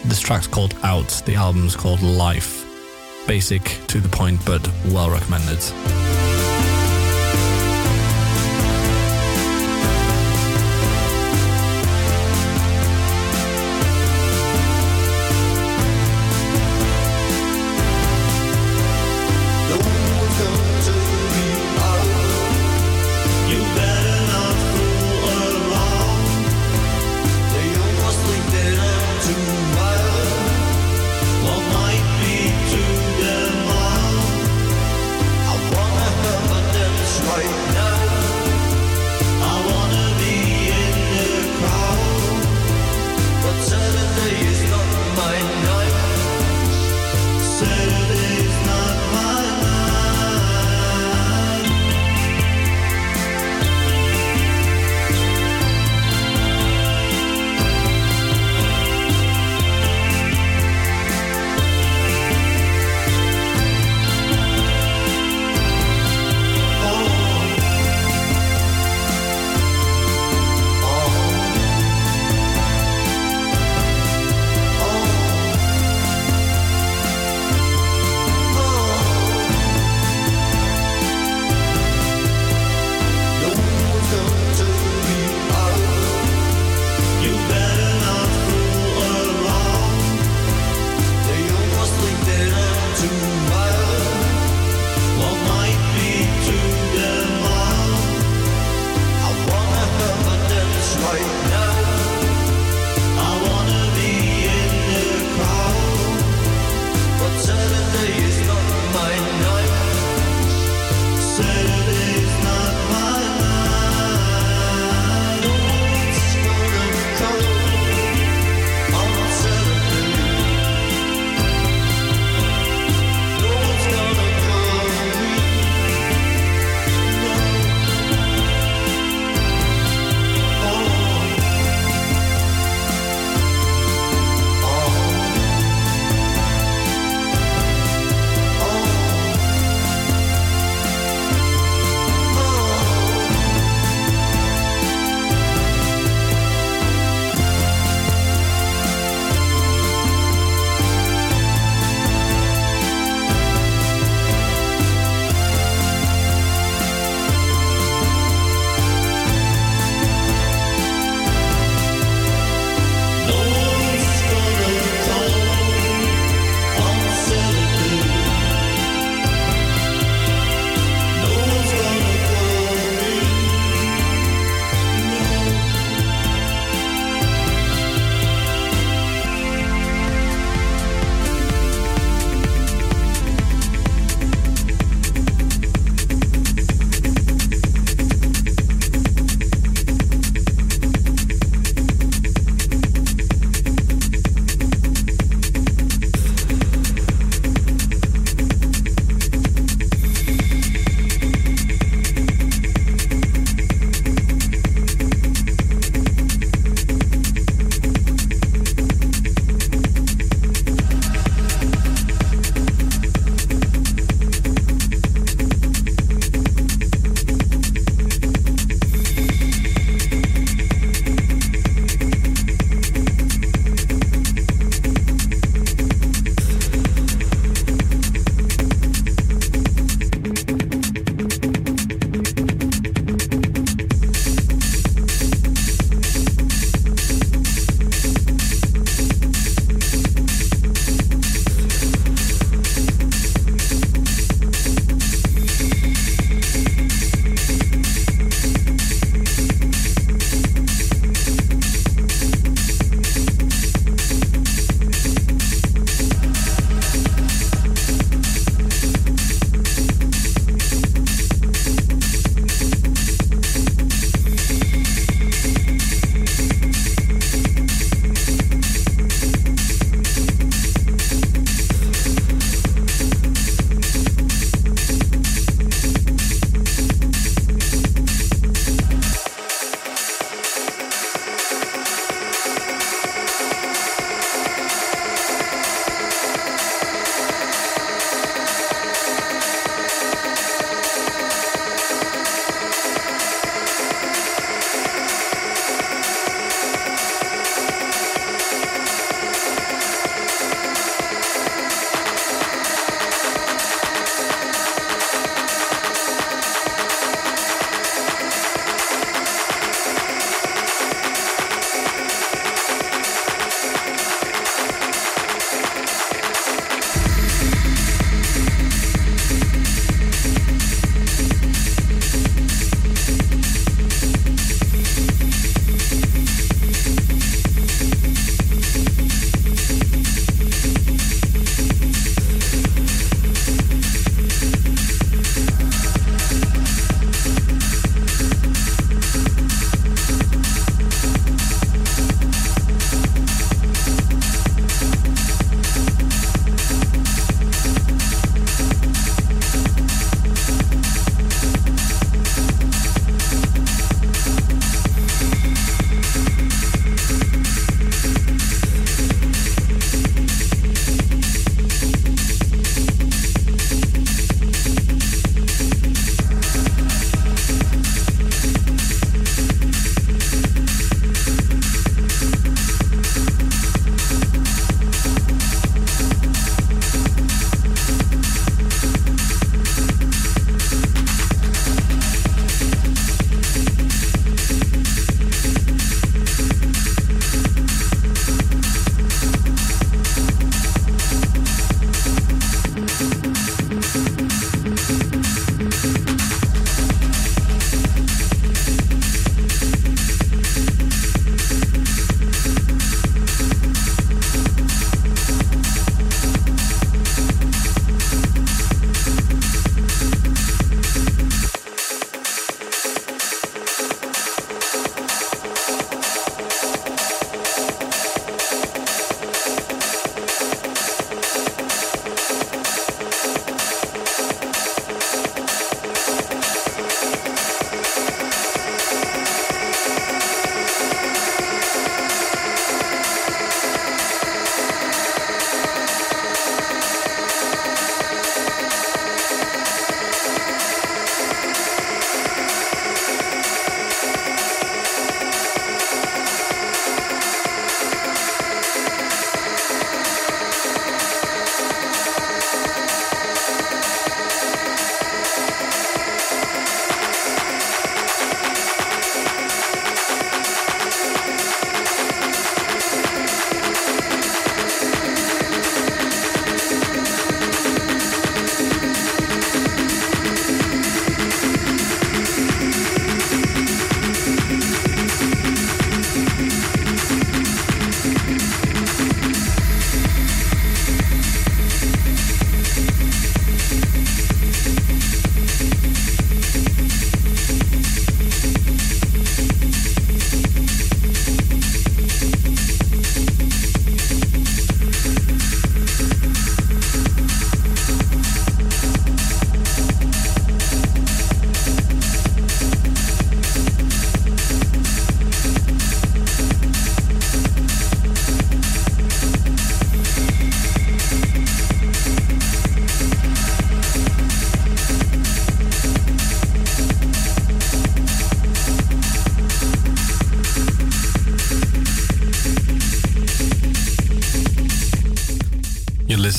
This 0.05 0.21
track's 0.21 0.47
called 0.47 0.75
Out. 0.83 1.23
The 1.25 1.35
album's 1.35 1.77
called 1.77 2.03
Life. 2.03 2.65
Basic, 3.27 3.63
to 3.89 4.01
the 4.01 4.09
point, 4.09 4.39
but 4.45 4.69
well 4.89 5.11
recommended. 5.11 6.24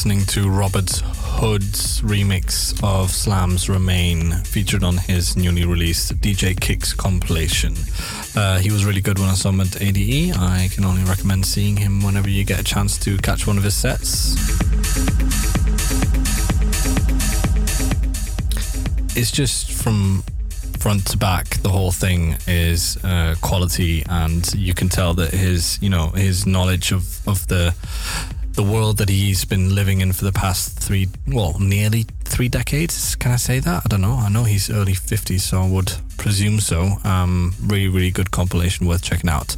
Listening 0.06 0.26
to 0.28 0.48
Robert 0.48 0.92
Hood's 1.40 2.00
remix 2.02 2.80
of 2.84 3.10
Slam's 3.10 3.68
Remain, 3.68 4.34
featured 4.44 4.84
on 4.84 4.98
his 4.98 5.36
newly 5.36 5.66
released 5.66 6.22
DJ 6.22 6.60
Kicks 6.60 6.94
compilation. 6.94 7.74
Uh, 8.36 8.60
he 8.60 8.70
was 8.70 8.86
really 8.86 9.02
good 9.02 9.18
when 9.18 9.30
I 9.30 9.34
saw 9.34 9.50
him 9.50 9.62
at 9.62 9.82
ADE. 9.82 10.36
I 10.38 10.70
can 10.72 10.86
only 10.86 11.04
recommend 11.06 11.48
seeing 11.48 11.78
him 11.78 12.04
whenever 12.04 12.30
you 12.30 12.44
get 12.44 12.60
a 12.60 12.64
chance 12.64 13.00
to 13.00 13.18
catch 13.18 13.48
one 13.48 13.58
of 13.58 13.64
his 13.64 13.74
sets. 13.74 14.36
It's 19.18 19.32
just 19.32 19.72
from 19.72 20.24
front 20.86 21.08
to 21.08 21.18
back, 21.18 21.50
the 21.64 21.70
whole 21.70 21.90
thing 21.90 22.38
is 22.46 23.04
uh, 23.04 23.34
quality, 23.42 24.04
and 24.08 24.54
you 24.54 24.76
can 24.76 24.88
tell 24.88 25.16
that 25.16 25.32
his, 25.34 25.82
you 25.82 25.90
know, 25.90 26.10
his 26.10 26.46
knowledge 26.46 26.92
of 26.92 27.28
of 27.28 27.48
the 27.48 27.74
the 28.56 28.64
world 28.64 28.98
that 28.98 29.10
he's 29.10 29.44
been 29.44 29.76
living 29.76 30.00
in 30.00 30.14
for 30.14 30.24
the 30.24 30.32
past 30.32 30.80
three, 30.80 31.10
well, 31.28 31.58
nearly 31.60 32.06
three 32.24 32.48
decades. 32.48 33.16
Can 33.16 33.32
I 33.32 33.36
say 33.36 33.60
that? 33.60 33.84
I 33.86 33.88
don't 33.90 34.02
know. 34.02 34.14
I 34.14 34.30
know 34.30 34.46
he's 34.46 34.70
early 34.70 34.94
50s, 34.94 35.42
so 35.42 35.62
I 35.62 35.68
would 35.68 35.92
presume 36.18 36.62
so. 36.62 36.98
Um, 37.04 37.54
really, 37.64 37.90
really 37.90 38.12
good 38.12 38.32
compilation 38.32 38.88
worth 38.88 39.04
checking 39.04 39.30
out. 39.30 39.56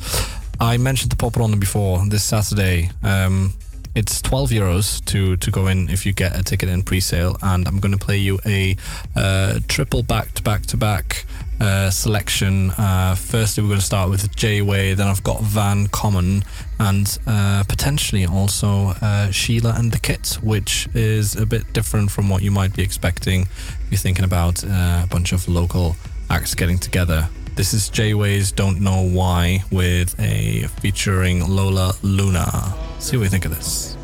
I 0.60 0.78
mentioned 0.78 1.12
the 1.12 1.16
Popronde 1.16 1.60
before 1.60 2.04
this 2.08 2.24
Saturday. 2.24 2.90
Um, 3.04 3.54
it's 3.94 4.22
12 4.22 4.50
euros 4.50 5.06
to, 5.06 5.38
to 5.38 5.52
go 5.52 5.68
in 5.68 5.90
if 5.90 6.06
you 6.06 6.14
get 6.14 6.38
a 6.38 6.44
ticket 6.44 6.70
in 6.70 6.82
pre 6.82 7.00
sale, 7.00 7.38
and 7.44 7.68
I'm 7.68 7.80
going 7.80 7.98
to 7.98 8.04
play 8.04 8.18
you 8.18 8.40
a 8.46 8.76
uh, 9.16 9.60
triple 9.68 10.02
back 10.02 10.34
to 10.34 10.44
back 10.44 10.66
to 10.68 10.78
back 10.78 11.26
uh, 11.60 11.90
selection. 11.90 12.72
Uh, 12.72 13.16
firstly, 13.16 13.64
we're 13.64 13.70
going 13.70 13.80
to 13.80 13.86
start 13.86 14.10
with 14.10 14.36
Jay 14.36 14.62
Way, 14.62 14.94
then 14.94 15.08
I've 15.08 15.24
got 15.24 15.42
Van 15.42 15.88
Common, 15.88 16.44
and 16.80 17.18
uh, 17.28 17.64
potentially 17.68 18.26
also 18.26 18.94
uh, 19.02 19.32
Sheila 19.32 19.74
and 19.78 19.92
the 19.92 20.00
Kit, 20.00 20.38
which 20.42 20.88
is 20.94 21.36
a 21.36 21.46
bit 21.46 21.72
different 21.74 22.12
from 22.12 22.30
what 22.30 22.42
you 22.44 22.52
might 22.52 22.76
be 22.76 22.84
expecting 22.84 23.42
if 23.42 23.88
you're 23.92 23.98
thinking 23.98 24.26
about 24.26 24.64
uh, 24.64 25.02
a 25.04 25.08
bunch 25.10 25.32
of 25.32 25.48
local 25.48 25.96
acts 26.30 26.56
getting 26.56 26.78
together. 26.78 27.30
This 27.56 27.74
is 27.74 27.90
Jay 27.90 28.14
Way's 28.14 28.52
Don't 28.52 28.82
Know 28.82 29.02
Why 29.02 29.64
with 29.72 30.20
a 30.20 30.68
featuring 30.82 31.48
Lola 31.48 31.94
Luna. 32.04 32.74
See 33.00 33.18
what 33.18 33.24
you 33.24 33.30
think 33.30 33.46
of 33.46 33.56
this. 33.56 33.98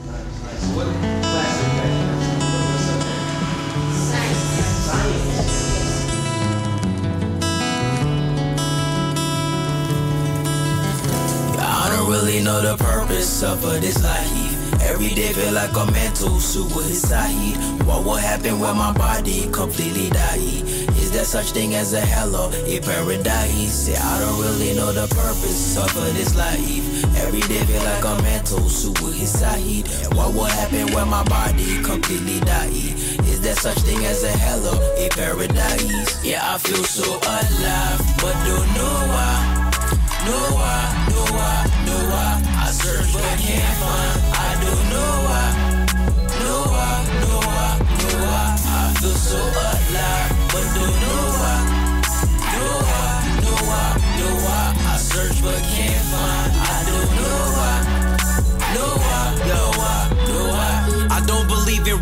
Really 12.13 12.43
know 12.43 12.61
the 12.61 12.77
purpose 12.77 13.41
of 13.41 13.59
this 13.81 14.03
life. 14.03 14.81
Every 14.83 15.09
day 15.09 15.33
feel 15.33 15.51
like 15.53 15.75
a 15.75 15.91
mental 15.91 16.39
suicide. 16.39 17.57
What 17.87 18.05
will 18.05 18.21
happen 18.21 18.59
when 18.59 18.77
my 18.77 18.93
body 18.93 19.49
completely 19.51 20.09
die? 20.11 20.61
Is 21.01 21.11
there 21.11 21.23
such 21.23 21.51
thing 21.51 21.73
as 21.73 21.93
a 21.93 22.01
hell 22.01 22.35
or 22.35 22.53
a 22.53 22.79
paradise? 22.81 23.73
Say 23.73 23.95
I 23.95 24.19
don't 24.19 24.39
really 24.39 24.75
know 24.75 24.91
the 24.93 25.07
purpose 25.07 25.75
of 25.75 25.91
this 26.13 26.35
life. 26.35 26.85
Every 27.25 27.41
day 27.41 27.65
feel 27.65 27.83
like 27.83 28.05
a 28.05 28.21
mental 28.21 28.69
suicide. 28.69 29.87
What 30.13 30.35
will 30.35 30.53
happen 30.61 30.93
when 30.93 31.07
my 31.09 31.23
body 31.23 31.81
completely 31.81 32.39
die? 32.41 32.93
Is 33.31 33.41
there 33.41 33.55
such 33.55 33.79
thing 33.79 34.05
as 34.05 34.23
a 34.23 34.31
hell 34.31 34.63
or 34.67 34.79
a 34.97 35.09
paradise? 35.09 36.23
Yeah, 36.23 36.41
I 36.53 36.59
feel 36.59 36.83
so 36.83 37.17
alive, 37.17 38.01
but 38.21 38.35
don't 38.45 38.69
know 38.77 38.97
why. 39.09 39.52
Know 40.25 40.55
why, 40.55 41.07
know 41.09 41.27
why, 41.35 41.55
know 41.85 42.01
why. 42.11 42.41
I 42.55 42.71
search 42.71 43.11
but 43.11 43.37
can't 43.43 43.77
find. 43.83 44.15
I 44.31 44.51
don't 44.63 44.85
know 44.93 45.13
why. 45.27 45.47
Know 46.39 46.61
why, 46.71 46.91
know 47.19 47.39
why, 47.51 47.71
know 47.99 48.23
why. 48.23 48.55
I 48.65 48.93
feel 49.01 49.17
so 49.29 49.37
alive, 49.37 50.31
but 50.47 50.65
don't 50.79 50.97
know 51.03 51.23
why. 51.39 51.57
Know 52.53 52.73
why, 52.87 53.09
know 53.43 53.59
why, 53.67 53.85
know 54.17 54.35
why. 54.45 54.63
I 54.93 54.97
search 54.97 55.43
but 55.43 55.61
can't 55.75 56.05
find. 56.05 56.42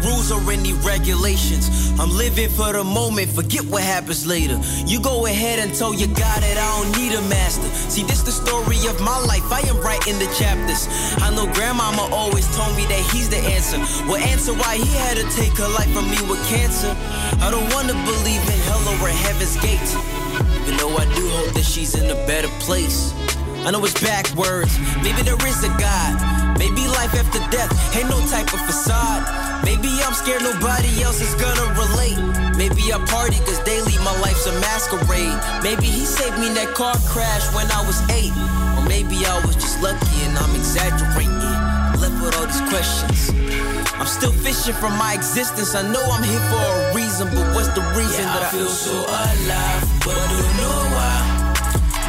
Rules 0.04 0.32
or 0.32 0.42
any 0.52 0.74
regulations. 0.74 1.92
I'm 2.00 2.12
living 2.12 2.50
for 2.50 2.74
the 2.74 2.84
moment, 2.84 3.30
forget 3.30 3.64
what 3.66 3.84
happens 3.84 4.26
later. 4.26 4.60
You 4.86 5.02
go 5.02 5.26
ahead 5.26 5.60
and 5.60 5.74
tell 5.74 5.94
your 5.94 6.10
God 6.10 6.40
that 6.42 6.58
I 6.58 6.68
don't 6.82 6.92
need 6.98 7.14
a 7.14 7.22
master. 7.30 7.68
See, 7.90 8.04
this 8.04 8.22
the 8.22 8.32
story 8.32 8.78
of 8.88 9.00
my 9.02 9.18
life, 9.26 9.46
I 9.52 9.62
am 9.70 9.78
writing 9.82 10.18
the 10.20 10.30
chapters. 10.38 10.88
I 11.22 11.34
know 11.36 11.46
grandmama 11.54 12.10
always 12.14 12.48
told 12.56 12.76
me 12.76 12.86
that 12.86 13.04
he's 13.12 13.30
the 13.30 13.38
answer. 13.38 13.78
Well, 14.08 14.22
answer 14.22 14.54
why 14.54 14.78
he 14.78 14.90
had 14.98 15.18
to 15.18 15.26
take 15.36 15.58
her 15.58 15.70
life 15.78 15.92
from 15.94 16.10
me 16.10 16.18
with 16.30 16.42
cancer. 16.48 16.96
I 17.42 17.50
don't 17.52 17.68
wanna 17.74 17.94
believe 17.94 18.42
in 18.42 18.60
hell 18.68 18.82
or 18.90 19.10
heaven's 19.10 19.58
gate. 19.62 19.90
Even 20.64 20.78
though 20.78 20.96
I 20.98 21.06
do 21.16 21.28
hope 21.30 21.54
that 21.54 21.66
she's 21.66 21.96
in 21.96 22.10
a 22.10 22.20
better 22.26 22.50
place. 22.60 23.14
I 23.64 23.70
know 23.70 23.86
it's 23.86 24.00
backwards, 24.02 24.80
maybe 25.04 25.22
there 25.22 25.38
is 25.46 25.64
a 25.64 25.70
God. 25.78 26.58
Maybe 26.58 26.88
life 26.88 27.14
after 27.14 27.40
death 27.52 27.70
ain't 27.96 28.10
no 28.10 28.20
type 28.26 28.52
of 28.54 28.62
facade. 28.66 29.41
Maybe 29.64 29.90
I'm 30.04 30.14
scared 30.14 30.42
nobody 30.42 31.04
else 31.04 31.22
is 31.22 31.34
gonna 31.36 31.68
relate. 31.78 32.18
Maybe 32.58 32.94
I 32.94 32.98
party 33.06 33.38
cause 33.46 33.60
daily 33.64 33.98
my 34.04 34.14
life's 34.22 34.46
a 34.48 34.54
masquerade. 34.60 35.38
Maybe 35.64 35.86
he 35.86 36.06
saved 36.06 36.38
me 36.40 36.48
in 36.48 36.54
that 36.56 36.74
car 36.74 36.96
crash 37.10 37.46
when 37.54 37.70
I 37.72 37.82
was 37.86 38.02
eight. 38.10 38.34
Or 38.78 38.84
maybe 38.88 39.26
I 39.26 39.38
was 39.46 39.56
just 39.56 39.82
lucky 39.82 40.18
and 40.26 40.38
I'm 40.38 40.54
exaggerating. 40.56 41.38
Left 42.02 42.18
with 42.22 42.36
all 42.38 42.48
these 42.50 42.66
questions. 42.70 43.30
I'm 44.02 44.08
still 44.08 44.34
fishing 44.34 44.74
for 44.74 44.90
my 44.90 45.14
existence. 45.14 45.76
I 45.76 45.84
know 45.86 46.02
I'm 46.02 46.24
here 46.24 46.42
for 46.50 46.58
a 46.58 46.96
reason, 46.96 47.28
but 47.30 47.46
what's 47.54 47.70
the 47.78 47.86
reason 47.94 48.26
Yeah, 48.26 48.34
that 48.34 48.44
I 48.44 48.48
I 48.48 48.58
feel 48.58 48.70
so 48.70 48.98
alive? 48.98 49.82
But 50.02 50.18
don't 50.18 50.56
know 50.58 50.82
why. 50.98 51.42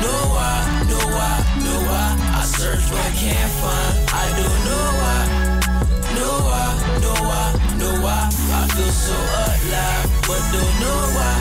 Know 0.00 0.22
why, 0.34 0.57
know 0.88 1.07
why, 1.14 1.32
know 1.62 1.80
why. 1.86 2.09
I 2.40 2.44
search 2.44 2.82
but 2.90 2.98
I 2.98 3.12
can't 3.12 3.53
find. 3.61 3.94
I 4.09 4.24
don't 4.40 4.61
know 4.64 4.86
why. 4.96 5.01
Why. 8.03 8.28
I 8.28 8.66
feel 8.74 8.90
so 8.90 9.14
alive, 9.14 10.11
but 10.26 10.42
don't 10.53 10.74
know 10.82 11.00
why. 11.16 11.34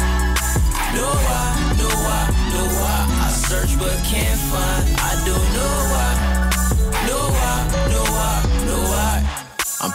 Know 0.96 1.14
why, 1.26 1.46
know 1.80 1.96
why, 2.06 2.22
know 2.54 2.68
why. 2.80 3.00
I 3.26 3.30
search 3.32 3.78
but 3.80 3.98
can't 4.06 4.40
find. 4.52 4.86
I 5.10 5.14
don't 5.26 5.48
know 5.58 5.81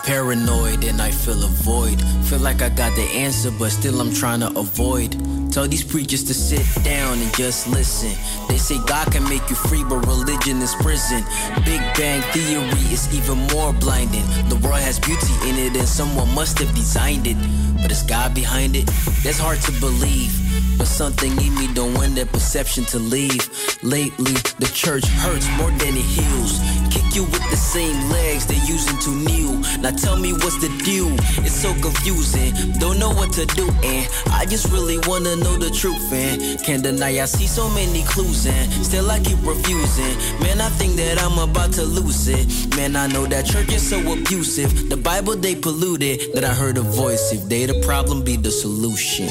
paranoid 0.07 0.84
and 0.84 1.02
I 1.02 1.11
feel 1.11 1.42
a 1.42 1.48
void. 1.48 2.00
Feel 2.26 2.38
like 2.38 2.62
I 2.62 2.68
got 2.68 2.94
the 2.94 3.02
answer, 3.02 3.50
but 3.50 3.70
still 3.70 4.00
I'm 4.00 4.14
trying 4.14 4.40
to 4.40 4.48
avoid. 4.57 5.11
Tell 5.52 5.66
these 5.66 5.82
preachers 5.82 6.22
to 6.24 6.34
sit 6.34 6.64
down 6.84 7.18
and 7.18 7.34
just 7.34 7.66
listen. 7.66 8.12
They 8.48 8.57
say 8.57 8.78
God 8.86 9.11
can 9.11 9.24
make 9.24 9.48
you 9.50 9.57
free, 9.57 9.82
but 9.82 10.07
religion 10.07 10.62
is 10.62 10.74
prison. 10.76 11.24
Big 11.64 11.80
Bang 11.98 12.22
Theory 12.32 12.86
is 12.94 13.12
even 13.12 13.38
more 13.48 13.72
blinding. 13.72 14.24
The 14.48 14.61
world 14.62 14.80
has 14.80 15.00
beauty 15.00 15.34
in 15.48 15.57
it, 15.57 15.76
and 15.76 15.88
someone 15.88 16.32
must 16.34 16.59
have 16.61 16.72
designed 16.74 17.26
it. 17.26 17.36
But 17.83 17.91
it's 17.91 18.03
God 18.03 18.35
behind 18.35 18.77
it. 18.77 18.87
That's 19.22 19.39
hard 19.39 19.61
to 19.62 19.72
believe. 19.81 20.33
But 20.79 20.87
something 20.87 21.33
in 21.41 21.55
me 21.55 21.72
don't 21.74 21.95
want 21.95 22.14
that 22.16 22.33
perception 22.33 22.85
to 22.87 22.99
leave. 22.99 23.49
Lately, 23.83 24.33
the 24.59 24.70
church 24.72 25.05
hurts 25.07 25.49
more 25.59 25.70
than 25.70 25.97
it 25.97 26.09
heals. 26.16 26.61
Kick 26.91 27.14
you 27.14 27.24
with 27.24 27.45
the 27.51 27.57
same 27.57 27.97
legs 28.11 28.47
they're 28.47 28.64
using 28.64 28.99
to 28.99 29.11
kneel. 29.11 29.55
Now 29.81 29.91
tell 29.91 30.16
me 30.16 30.33
what's 30.33 30.61
the 30.61 30.68
deal? 30.85 31.09
It's 31.45 31.55
so 31.55 31.72
confusing. 31.81 32.53
Don't 32.79 32.99
know 32.99 33.11
what 33.11 33.33
to 33.35 33.47
do, 33.47 33.68
and 33.85 34.09
I 34.33 34.45
just 34.47 34.70
really 34.72 34.99
wanna 35.07 35.37
know 35.37 35.57
the 35.57 35.70
truth, 35.70 36.12
and 36.12 36.62
can't 36.62 36.83
deny 36.83 37.20
I 37.20 37.24
see 37.24 37.47
so 37.47 37.68
many 37.70 38.03
clues, 38.05 38.47
and 38.47 38.72
still 38.85 39.11
I 39.11 39.20
keep 39.20 39.39
refusing. 39.43 40.16
Man, 40.41 40.61
I 40.61 40.68
think 40.70 40.97
that 40.97 41.20
I'm 41.22 41.39
about 41.39 41.72
to 41.74 41.85
lose 41.85 42.29
it. 42.29 42.77
Man, 42.77 42.97
I 42.97 43.07
know 43.07 43.27
that 43.27 43.47
church 43.47 43.72
is 43.72 43.89
so 43.89 43.99
abusive. 44.12 44.89
The 44.89 44.97
Bible 44.97 45.37
they 45.37 45.55
polluted. 45.55 46.35
That 46.35 46.45
I 46.45 46.53
heard 46.53 46.79
a 46.79 46.83
voice. 46.83 47.33
If 47.33 47.49
they 47.49 47.65
the 47.66 47.80
problem, 47.84 48.22
be 48.22 48.36
the 48.36 48.50
solution. 48.50 49.28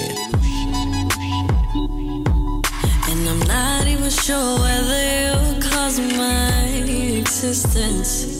And 3.10 3.30
I'm 3.30 3.40
not 3.48 3.88
even 3.88 4.10
sure 4.10 4.60
whether 4.60 5.02
you 5.24 5.60
caused 5.62 6.02
my 6.18 6.66
existence. 7.20 8.40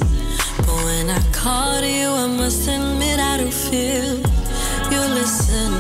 But 0.58 0.76
when 0.88 1.10
I 1.10 1.22
call 1.32 1.80
to 1.80 1.88
you, 1.88 2.10
I 2.10 2.28
must 2.28 2.68
admit 2.68 3.20
I 3.20 3.38
do 3.38 3.50
feel 3.52 4.18
you 4.92 5.02
listen 5.20 5.72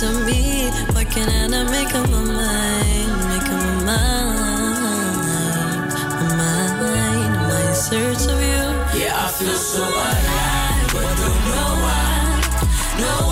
to 0.00 0.06
me. 0.26 0.70
Working 0.94 1.28
and 1.28 1.54
I 1.54 1.64
make 1.64 1.94
up 1.94 2.08
my 2.10 2.24
mind, 2.24 3.10
make 3.28 3.48
up 3.52 3.62
my 3.64 3.84
mind, 3.84 4.78
my 6.20 6.36
mind. 6.36 6.72
I 7.52 7.74
search 7.74 8.24
of 8.32 8.40
you? 8.40 8.64
Yeah, 9.00 9.24
I 9.24 9.28
feel 9.32 9.56
so 9.56 9.82
alive, 9.82 10.92
but 10.92 11.08
don't 11.20 11.42
know 11.50 11.70
why. 11.84 12.22
Know 13.00 13.31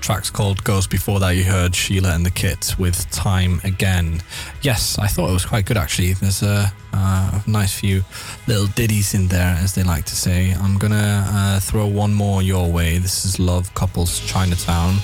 Tracks 0.00 0.30
called 0.30 0.62
Goes 0.62 0.86
Before 0.86 1.18
that 1.18 1.30
you 1.30 1.42
heard 1.42 1.74
Sheila 1.74 2.14
and 2.14 2.24
the 2.24 2.30
Kit 2.30 2.76
with 2.78 3.10
Time 3.10 3.60
Again. 3.64 4.22
Yes, 4.62 4.98
I 5.00 5.08
thought 5.08 5.30
it 5.30 5.32
was 5.32 5.44
quite 5.44 5.66
good 5.66 5.76
actually. 5.76 6.12
There's 6.12 6.44
a, 6.44 6.72
a 6.92 7.42
nice 7.48 7.76
few 7.76 8.04
little 8.46 8.68
ditties 8.68 9.14
in 9.14 9.26
there, 9.26 9.58
as 9.60 9.74
they 9.74 9.82
like 9.82 10.04
to 10.04 10.14
say. 10.14 10.52
I'm 10.52 10.78
gonna 10.78 11.24
uh, 11.26 11.58
throw 11.60 11.88
one 11.88 12.14
more 12.14 12.40
your 12.40 12.70
way. 12.70 12.98
This 12.98 13.24
is 13.24 13.40
Love 13.40 13.74
Couples 13.74 14.20
Chinatown. 14.20 14.98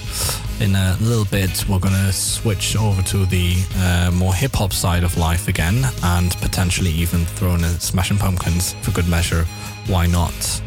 In 0.60 0.76
a 0.76 0.96
little 1.00 1.24
bit, 1.24 1.64
we're 1.68 1.80
gonna 1.80 2.12
switch 2.12 2.76
over 2.76 3.02
to 3.02 3.26
the 3.26 3.56
uh, 3.78 4.12
more 4.14 4.32
hip 4.32 4.54
hop 4.54 4.72
side 4.72 5.02
of 5.02 5.16
life 5.16 5.48
again, 5.48 5.84
and 6.04 6.30
potentially 6.36 6.90
even 6.90 7.24
throw 7.24 7.56
in 7.56 7.64
a 7.64 7.80
Smashing 7.80 8.18
Pumpkins 8.18 8.74
for 8.82 8.92
good 8.92 9.08
measure. 9.08 9.44
Why 9.88 10.06
not? 10.06 10.62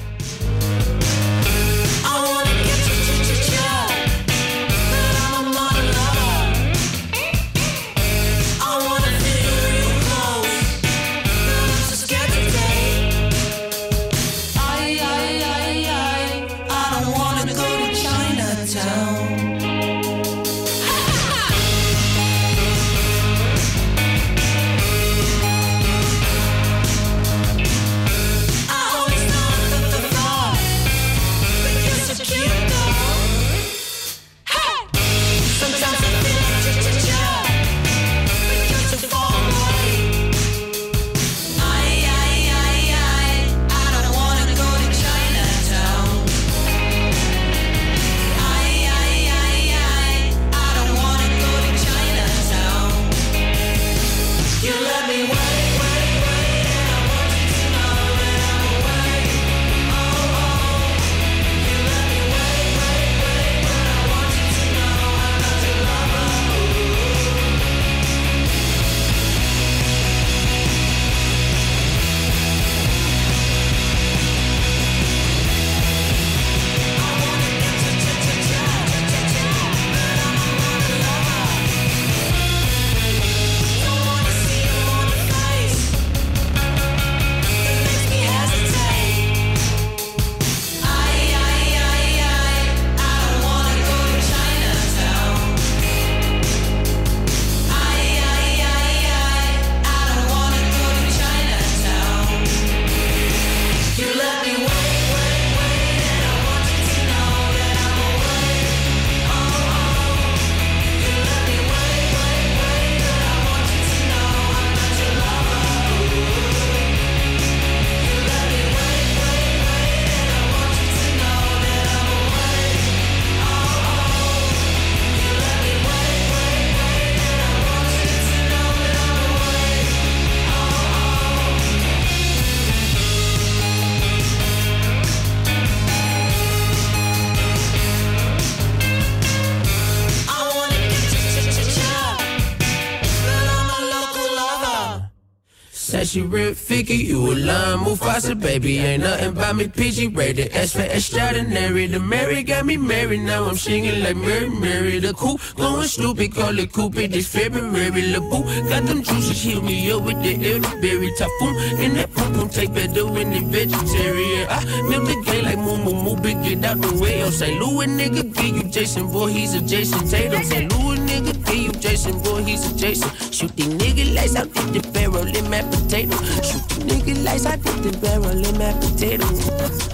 A 147.26 147.36
lime 147.36 147.80
Mufasa, 147.86 148.40
baby. 148.40 148.78
Ain't 148.80 149.04
nothing 149.04 149.30
about 149.30 149.56
me 149.56 149.68
PG 149.68 150.08
rated. 150.08 150.54
S 150.54 150.74
for 150.74 150.82
extraordinary. 150.82 151.88
The 151.88 152.00
Mary 152.00 152.44
got 152.44 152.66
me 152.66 152.78
married, 152.78 153.22
now 153.22 153.46
I'm 153.46 153.58
singing 153.58 154.04
like 154.04 154.16
Mary, 154.16 154.50
Mary. 154.50 155.00
The 155.00 155.14
cool, 155.14 155.40
going 155.56 155.88
stupid, 155.88 156.36
call 156.36 156.58
it 156.60 156.72
Cupid. 156.72 157.12
This 157.12 157.28
February, 157.28 158.14
La 158.14 158.20
Boo. 158.20 158.44
Got 158.70 158.86
them 158.86 159.02
juices, 159.02 159.42
heal 159.42 159.62
me 159.62 159.92
up 159.92 160.04
with 160.04 160.22
the 160.22 160.34
elderberry 160.54 161.12
typhoon. 161.18 161.56
in 161.80 161.94
that 161.96 162.14
pum 162.14 162.34
pum 162.34 162.50
take 162.50 162.74
better 162.74 163.06
when 163.06 163.32
they 163.32 163.40
vegetarian. 163.40 164.48
I 164.50 164.64
milk 164.90 165.06
the 165.08 165.22
game 165.26 165.46
like 165.46 165.58
moo 165.58 165.78
moo 165.78 165.96
moo, 166.04 166.16
big 166.16 166.42
get 166.44 166.64
out 166.66 166.82
the 166.82 166.94
way. 167.02 167.24
Oh, 167.24 167.30
St. 167.30 167.60
Louis 167.60 167.88
nigga, 167.88 168.34
give 168.34 168.56
you 168.58 168.64
Jason, 168.64 169.12
boy, 169.12 169.28
he's 169.28 169.54
a 169.56 169.60
Jayson 169.62 170.10
Tatum. 170.10 170.44
St. 170.44 170.72
Louis 170.74 171.00
nigga, 171.00 171.34
give 171.46 171.56
you 171.56 171.72
Jason, 171.72 172.22
boy, 172.22 172.44
he's 172.44 172.72
a 172.72 172.76
Jason. 172.78 173.10
Shoot 173.32 173.56
the 173.56 173.64
nigga 173.64 174.14
lights 174.16 174.36
out, 174.36 174.52
did 174.54 174.84
the 174.84 174.92
barrel 174.92 175.28
in 175.28 175.50
my 175.50 175.62
potato. 175.64 176.16
Shoot 176.44 176.66
the 176.70 176.82
nigga 176.90 177.15
lights 177.24 177.46
out, 177.46 177.62
did 177.62 177.84
the 177.84 177.98
barrel 177.98 178.46
in 178.46 178.58
my 178.58 178.74
potato. 178.80 179.26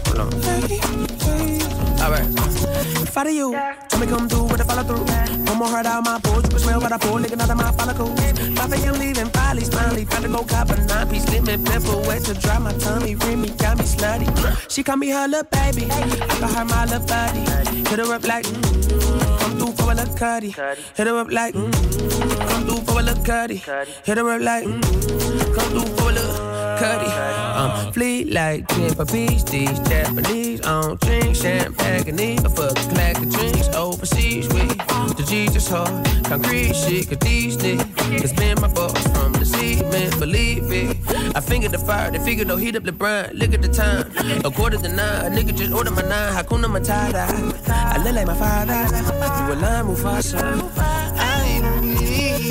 Hold 0.08 0.20
on. 0.20 0.34
Alright. 2.02 2.28
If 3.02 3.18
I 3.18 3.24
do 3.26 3.34
you, 3.34 3.52
tell 3.90 4.00
me 4.00 4.08
come 4.08 4.28
through 4.30 4.46
with 4.46 4.62
a 4.62 4.66
follow 4.66 4.84
through. 4.84 5.06
One 5.46 5.58
more 5.58 5.68
heart 5.68 5.86
out 5.86 6.04
my 6.06 6.20
porch, 6.24 6.46
you 6.46 6.50
can 6.50 6.60
smell 6.60 6.80
what 6.80 6.92
I 6.92 6.98
pour, 6.98 7.20
licking 7.20 7.42
out 7.42 7.50
of 7.50 7.58
my 7.58 7.72
follicles. 7.74 8.20
Loving 8.58 8.84
you 8.84 8.92
leaving, 8.94 9.28
finally 9.28 9.66
smiley, 9.66 10.06
trying 10.06 10.24
to 10.24 10.30
go 10.30 10.44
cop 10.44 10.70
a 10.70 10.78
nine 10.86 11.10
piece, 11.10 11.28
lemon 11.30 11.64
pepper, 11.64 11.98
wet 12.08 12.24
to 12.24 12.34
dry 12.34 12.58
my 12.58 12.72
tummy, 12.74 13.16
Remy 13.16 13.50
got 13.52 13.78
me 13.78 13.84
slutty. 13.84 14.28
She 14.72 14.82
call 14.82 14.98
me 14.98 15.10
her 15.10 15.28
little 15.28 15.44
baby, 15.52 15.88
I 15.92 16.28
call 16.40 16.50
her 16.50 16.66
my 16.66 16.86
little 16.86 17.06
buddy. 17.06 17.42
Hit 17.90 18.00
her 18.00 18.14
up 18.14 18.24
like, 18.24 18.46
mm, 18.46 19.40
come 19.40 19.58
through 19.60 19.74
for 19.74 19.92
a 19.92 19.96
little 19.96 20.16
cutty. 20.16 20.52
Hit 20.52 21.08
her 21.08 21.18
up 21.18 21.32
like, 21.32 21.54
mm, 21.54 22.50
come 22.50 22.66
through 22.66 22.82
for 22.86 23.00
a 23.00 23.04
little 23.04 23.24
cutty. 23.24 23.58
Hit 23.58 24.18
her 24.18 24.30
up 24.30 24.42
like, 24.42 24.64
mm, 24.64 24.82
come 25.54 25.70
through 25.70 25.96
for 25.96 26.10
a 26.10 26.14
little 26.14 26.21
Um, 26.82 27.94
fleet 27.94 28.32
like 28.32 28.68
for 28.96 29.06
peace, 29.06 29.44
these 29.44 29.78
Japanese. 29.82 30.62
I 30.62 30.82
don't 30.82 31.00
drink 31.02 31.36
champagne, 31.36 32.40
I 32.44 32.50
fuck 32.50 32.72
a 32.72 32.90
clack 32.90 33.18
of 33.18 33.30
drinks 33.30 33.68
overseas 33.76 34.48
with 34.48 34.78
the 35.16 35.24
Jesus 35.28 35.68
heart. 35.68 35.92
Concrete 36.26 36.74
shit, 36.74 37.08
cause 37.08 37.20
these 37.20 37.58
niggas 37.58 38.22
has 38.22 38.34
been 38.34 38.60
my 38.60 38.68
boss 38.68 39.00
from 39.10 39.34
the 39.34 39.46
seed, 39.46 39.84
man, 39.92 40.10
believe 40.18 40.72
it. 40.72 40.98
I 41.36 41.42
fingered 41.42 41.72
the 41.72 41.78
fire, 41.78 42.10
they 42.10 42.18
figured 42.18 42.48
no 42.48 42.58
heat 42.58 42.76
up 42.76 42.84
the 42.84 42.92
brine. 42.92 43.30
Look 43.34 43.54
at 43.54 43.62
the 43.62 43.68
time, 43.68 44.12
a 44.44 44.50
quarter 44.50 44.78
to 44.78 44.90
nine. 44.90 45.26
A 45.26 45.30
nigga 45.30 45.56
just 45.56 45.72
ordered 45.72 45.94
my 45.94 46.02
nine, 46.02 46.34
Hakuna 46.34 46.66
Matata. 46.66 47.28
I 47.70 47.98
look 48.04 48.16
like 48.16 48.26
my 48.26 48.34
father, 48.34 48.74
you 48.74 49.54
a 49.54 49.56
line 49.56 49.86
Mufasa. 49.86 50.42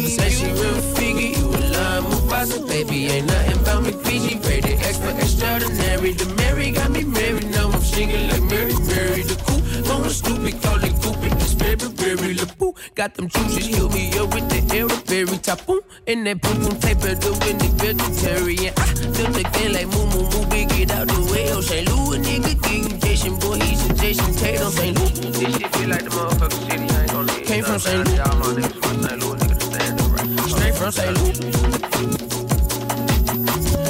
Say 0.08 0.30
she 0.30 0.46
real 0.52 0.80
figure, 0.94 1.38
you 1.38 1.48
a 1.48 1.58
line 1.74 2.02
Mufasa, 2.04 2.19
baby. 2.30 3.06
Ain't 3.08 3.26
nothing 3.26 3.60
about 3.60 3.82
me 3.82 3.92
PG 4.04 4.40
rated, 4.46 4.78
X 4.80 4.98
for 4.98 5.10
extraordinary. 5.10 6.12
The 6.12 6.26
Mary 6.36 6.70
got 6.70 6.90
me 6.90 7.04
married, 7.04 7.50
now 7.50 7.70
I'm 7.70 7.80
singing 7.80 8.28
like 8.30 8.42
Mary, 8.42 8.74
Mary. 8.86 9.22
The 9.22 9.36
cool, 9.46 9.60
going 9.82 10.10
stupid, 10.10 10.62
call 10.62 10.82
it 10.82 10.94
Cupid. 11.02 11.32
This 11.40 11.54
February, 11.54 12.34
La 12.34 12.44
Boo. 12.58 12.74
Got 12.94 13.14
them 13.14 13.28
juices, 13.28 13.66
heal 13.66 13.88
me 13.88 14.10
up 14.18 14.32
with 14.34 14.48
the 14.48 14.60
air, 14.74 14.82
elderberry 14.82 15.38
tapoon. 15.38 15.80
And 16.06 16.26
that 16.26 16.40
boom 16.40 16.60
boom 16.62 16.78
tape 16.80 16.98
up 16.98 17.46
in 17.48 17.58
vegetarian. 17.76 18.74
I 18.76 18.86
feel 18.86 19.30
the 19.32 19.44
game 19.54 19.72
like 19.72 19.88
moo 19.88 20.06
moo 20.12 20.30
moo, 20.30 20.46
big 20.50 20.68
get 20.70 20.92
out 20.92 21.08
the 21.08 21.20
way. 21.32 21.50
Oh, 21.52 21.60
St. 21.60 21.86
Louis 21.88 22.18
nigga, 22.18 22.52
you 22.70 22.98
Jason, 22.98 23.36
boy, 23.38 23.58
he's 23.58 23.84
a 23.86 23.92
Jayson 23.94 24.38
Tatum. 24.38 24.70
St. 24.70 24.96
Louis. 24.96 25.10
This 25.10 25.56
shit 25.56 25.74
feel 25.74 25.88
like 25.90 26.04
the 26.04 26.10
motherfucking 26.10 26.62
city. 26.70 26.94
I 26.94 27.02
ain't 27.02 27.10
gonna. 27.10 27.32
Came 27.42 27.64
from 27.64 27.78
St. 27.78 28.06
Louis. 28.06 28.16
Y'all 28.16 28.36
my 28.38 28.46
niggas 28.54 28.78
from 28.82 29.02
St. 29.02 29.18
Louis, 29.20 29.38
niggas 29.40 29.62
stand 29.62 30.00
up 30.00 30.12
right. 30.14 30.50
Straight 30.50 30.74
from 30.74 30.92
St. 30.92 31.18
Louis. 31.18 31.79
Louis, 32.00 32.16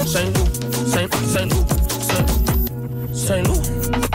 St. 0.04 0.36
St. 0.88 1.14
Louis, 1.14 1.52
St. 2.02 3.14
St. 3.14 3.48
Louis. 3.48 4.09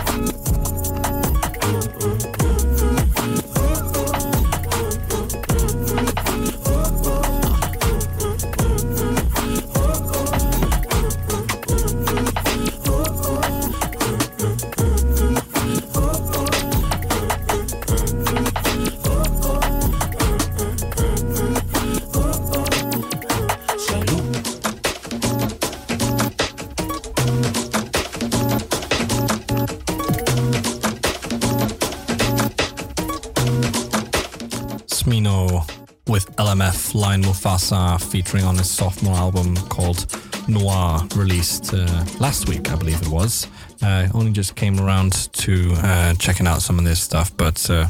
Mufasa 37.36 38.02
featuring 38.12 38.46
on 38.46 38.58
his 38.58 38.70
sophomore 38.70 39.16
album 39.16 39.56
called 39.68 40.06
Noir, 40.48 41.06
released 41.16 41.74
uh, 41.74 42.06
last 42.20 42.48
week, 42.48 42.72
I 42.72 42.76
believe 42.76 43.02
it 43.02 43.10
was. 43.10 43.48
Uh, 43.82 44.08
only 44.14 44.32
just 44.32 44.56
came 44.56 44.80
around 44.80 45.32
to 45.34 45.74
uh, 45.78 46.14
checking 46.14 46.48
out 46.48 46.62
some 46.62 46.80
of 46.80 46.86
this 46.86 47.02
stuff, 47.02 47.36
but 47.36 47.70
uh, 47.70 47.88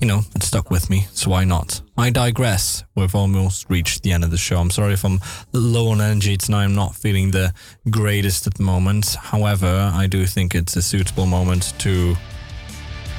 you 0.00 0.06
know, 0.06 0.20
it 0.36 0.42
stuck 0.42 0.70
with 0.70 0.90
me, 0.90 1.06
so 1.12 1.30
why 1.30 1.44
not? 1.44 1.80
I 1.98 2.10
digress. 2.10 2.84
We've 2.94 3.14
almost 3.14 3.68
reached 3.68 4.04
the 4.04 4.12
end 4.12 4.22
of 4.22 4.30
the 4.30 4.38
show. 4.38 4.58
I'm 4.58 4.70
sorry 4.70 4.94
if 4.94 5.04
I'm 5.04 5.18
low 5.52 5.88
on 5.88 6.00
energy 6.00 6.36
tonight. 6.36 6.64
I'm 6.64 6.74
not 6.74 6.94
feeling 6.94 7.32
the 7.32 7.52
greatest 7.90 8.46
at 8.46 8.54
the 8.54 8.62
moment. 8.62 9.16
However, 9.20 9.90
I 9.92 10.06
do 10.06 10.24
think 10.24 10.54
it's 10.54 10.76
a 10.76 10.82
suitable 10.82 11.26
moment 11.26 11.74
to, 11.80 12.14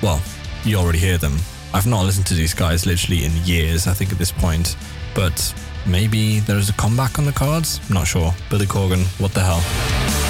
well, 0.01 0.21
you 0.63 0.77
already 0.77 0.99
hear 0.99 1.17
them. 1.17 1.37
I've 1.73 1.87
not 1.87 2.05
listened 2.05 2.27
to 2.27 2.33
these 2.33 2.53
guys 2.53 2.85
literally 2.85 3.25
in 3.25 3.31
years, 3.43 3.87
I 3.87 3.93
think, 3.93 4.11
at 4.13 4.17
this 4.17 4.31
point, 4.31 4.77
but 5.13 5.53
maybe 5.85 6.39
there's 6.41 6.69
a 6.69 6.73
comeback 6.73 7.19
on 7.19 7.25
the 7.25 7.31
cards? 7.31 7.79
Not 7.89 8.07
sure. 8.07 8.33
Billy 8.49 8.65
Corgan, 8.65 9.05
what 9.19 9.33
the 9.33 9.41
hell? 9.41 10.24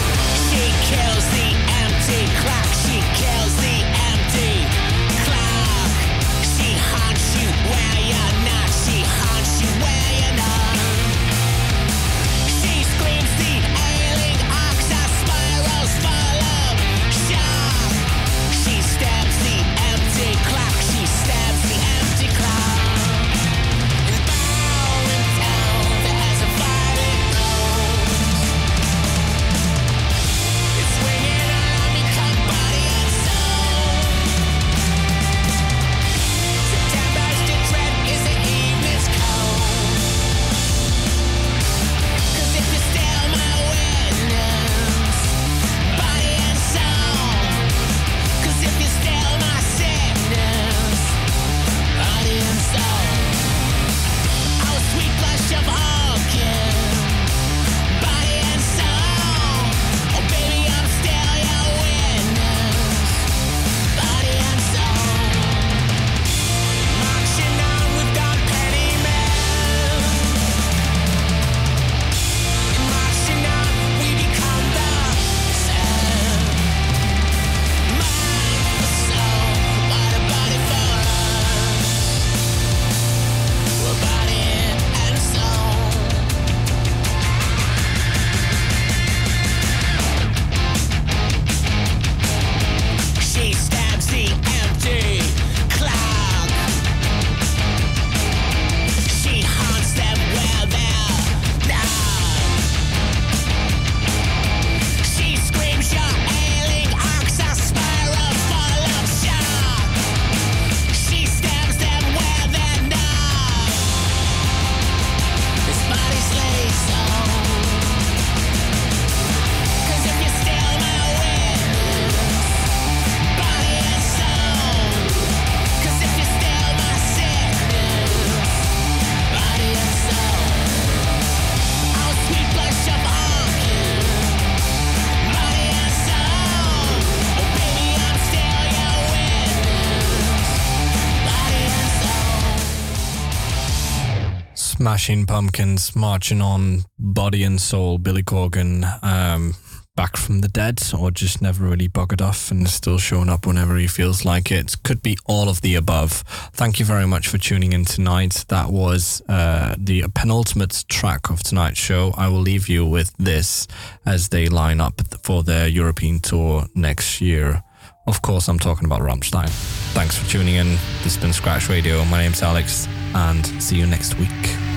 Smashing 144.95 145.25
Pumpkins, 145.25 145.93
marching 145.93 146.41
on 146.41 146.85
body 146.97 147.43
and 147.43 147.59
soul. 147.59 147.97
Billy 147.97 148.23
Corgan, 148.23 148.85
um, 149.03 149.53
back 149.97 150.15
from 150.15 150.39
the 150.39 150.47
dead, 150.47 150.81
or 150.97 151.11
just 151.11 151.41
never 151.41 151.65
really 151.65 151.89
buggered 151.89 152.21
off 152.21 152.49
and 152.49 152.65
still 152.69 152.97
showing 152.97 153.27
up 153.27 153.45
whenever 153.45 153.75
he 153.75 153.87
feels 153.87 154.23
like 154.23 154.53
it. 154.53 154.73
Could 154.83 155.01
be 155.01 155.17
all 155.25 155.49
of 155.49 155.59
the 155.59 155.75
above. 155.75 156.23
Thank 156.53 156.79
you 156.79 156.85
very 156.85 157.05
much 157.05 157.27
for 157.27 157.37
tuning 157.37 157.73
in 157.73 157.83
tonight. 157.83 158.45
That 158.47 158.69
was 158.69 159.21
uh, 159.27 159.75
the 159.77 160.05
penultimate 160.15 160.85
track 160.87 161.29
of 161.29 161.43
tonight's 161.43 161.77
show. 161.77 162.13
I 162.15 162.29
will 162.29 162.39
leave 162.39 162.69
you 162.69 162.85
with 162.85 163.13
this 163.17 163.67
as 164.05 164.29
they 164.29 164.47
line 164.47 164.79
up 164.79 165.01
for 165.23 165.43
their 165.43 165.67
European 165.67 166.21
tour 166.21 166.67
next 166.73 167.19
year. 167.19 167.63
Of 168.07 168.21
course, 168.21 168.47
I'm 168.47 168.59
talking 168.59 168.85
about 168.85 169.01
Rammstein. 169.01 169.49
Thanks 169.93 170.17
for 170.17 170.25
tuning 170.29 170.55
in. 170.55 170.69
This 171.03 171.15
has 171.15 171.17
been 171.17 171.33
Scratch 171.33 171.67
Radio. 171.67 172.05
My 172.05 172.19
name's 172.19 172.41
Alex, 172.41 172.87
and 173.13 173.45
see 173.61 173.75
you 173.75 173.87
next 173.87 174.17
week. 174.17 174.74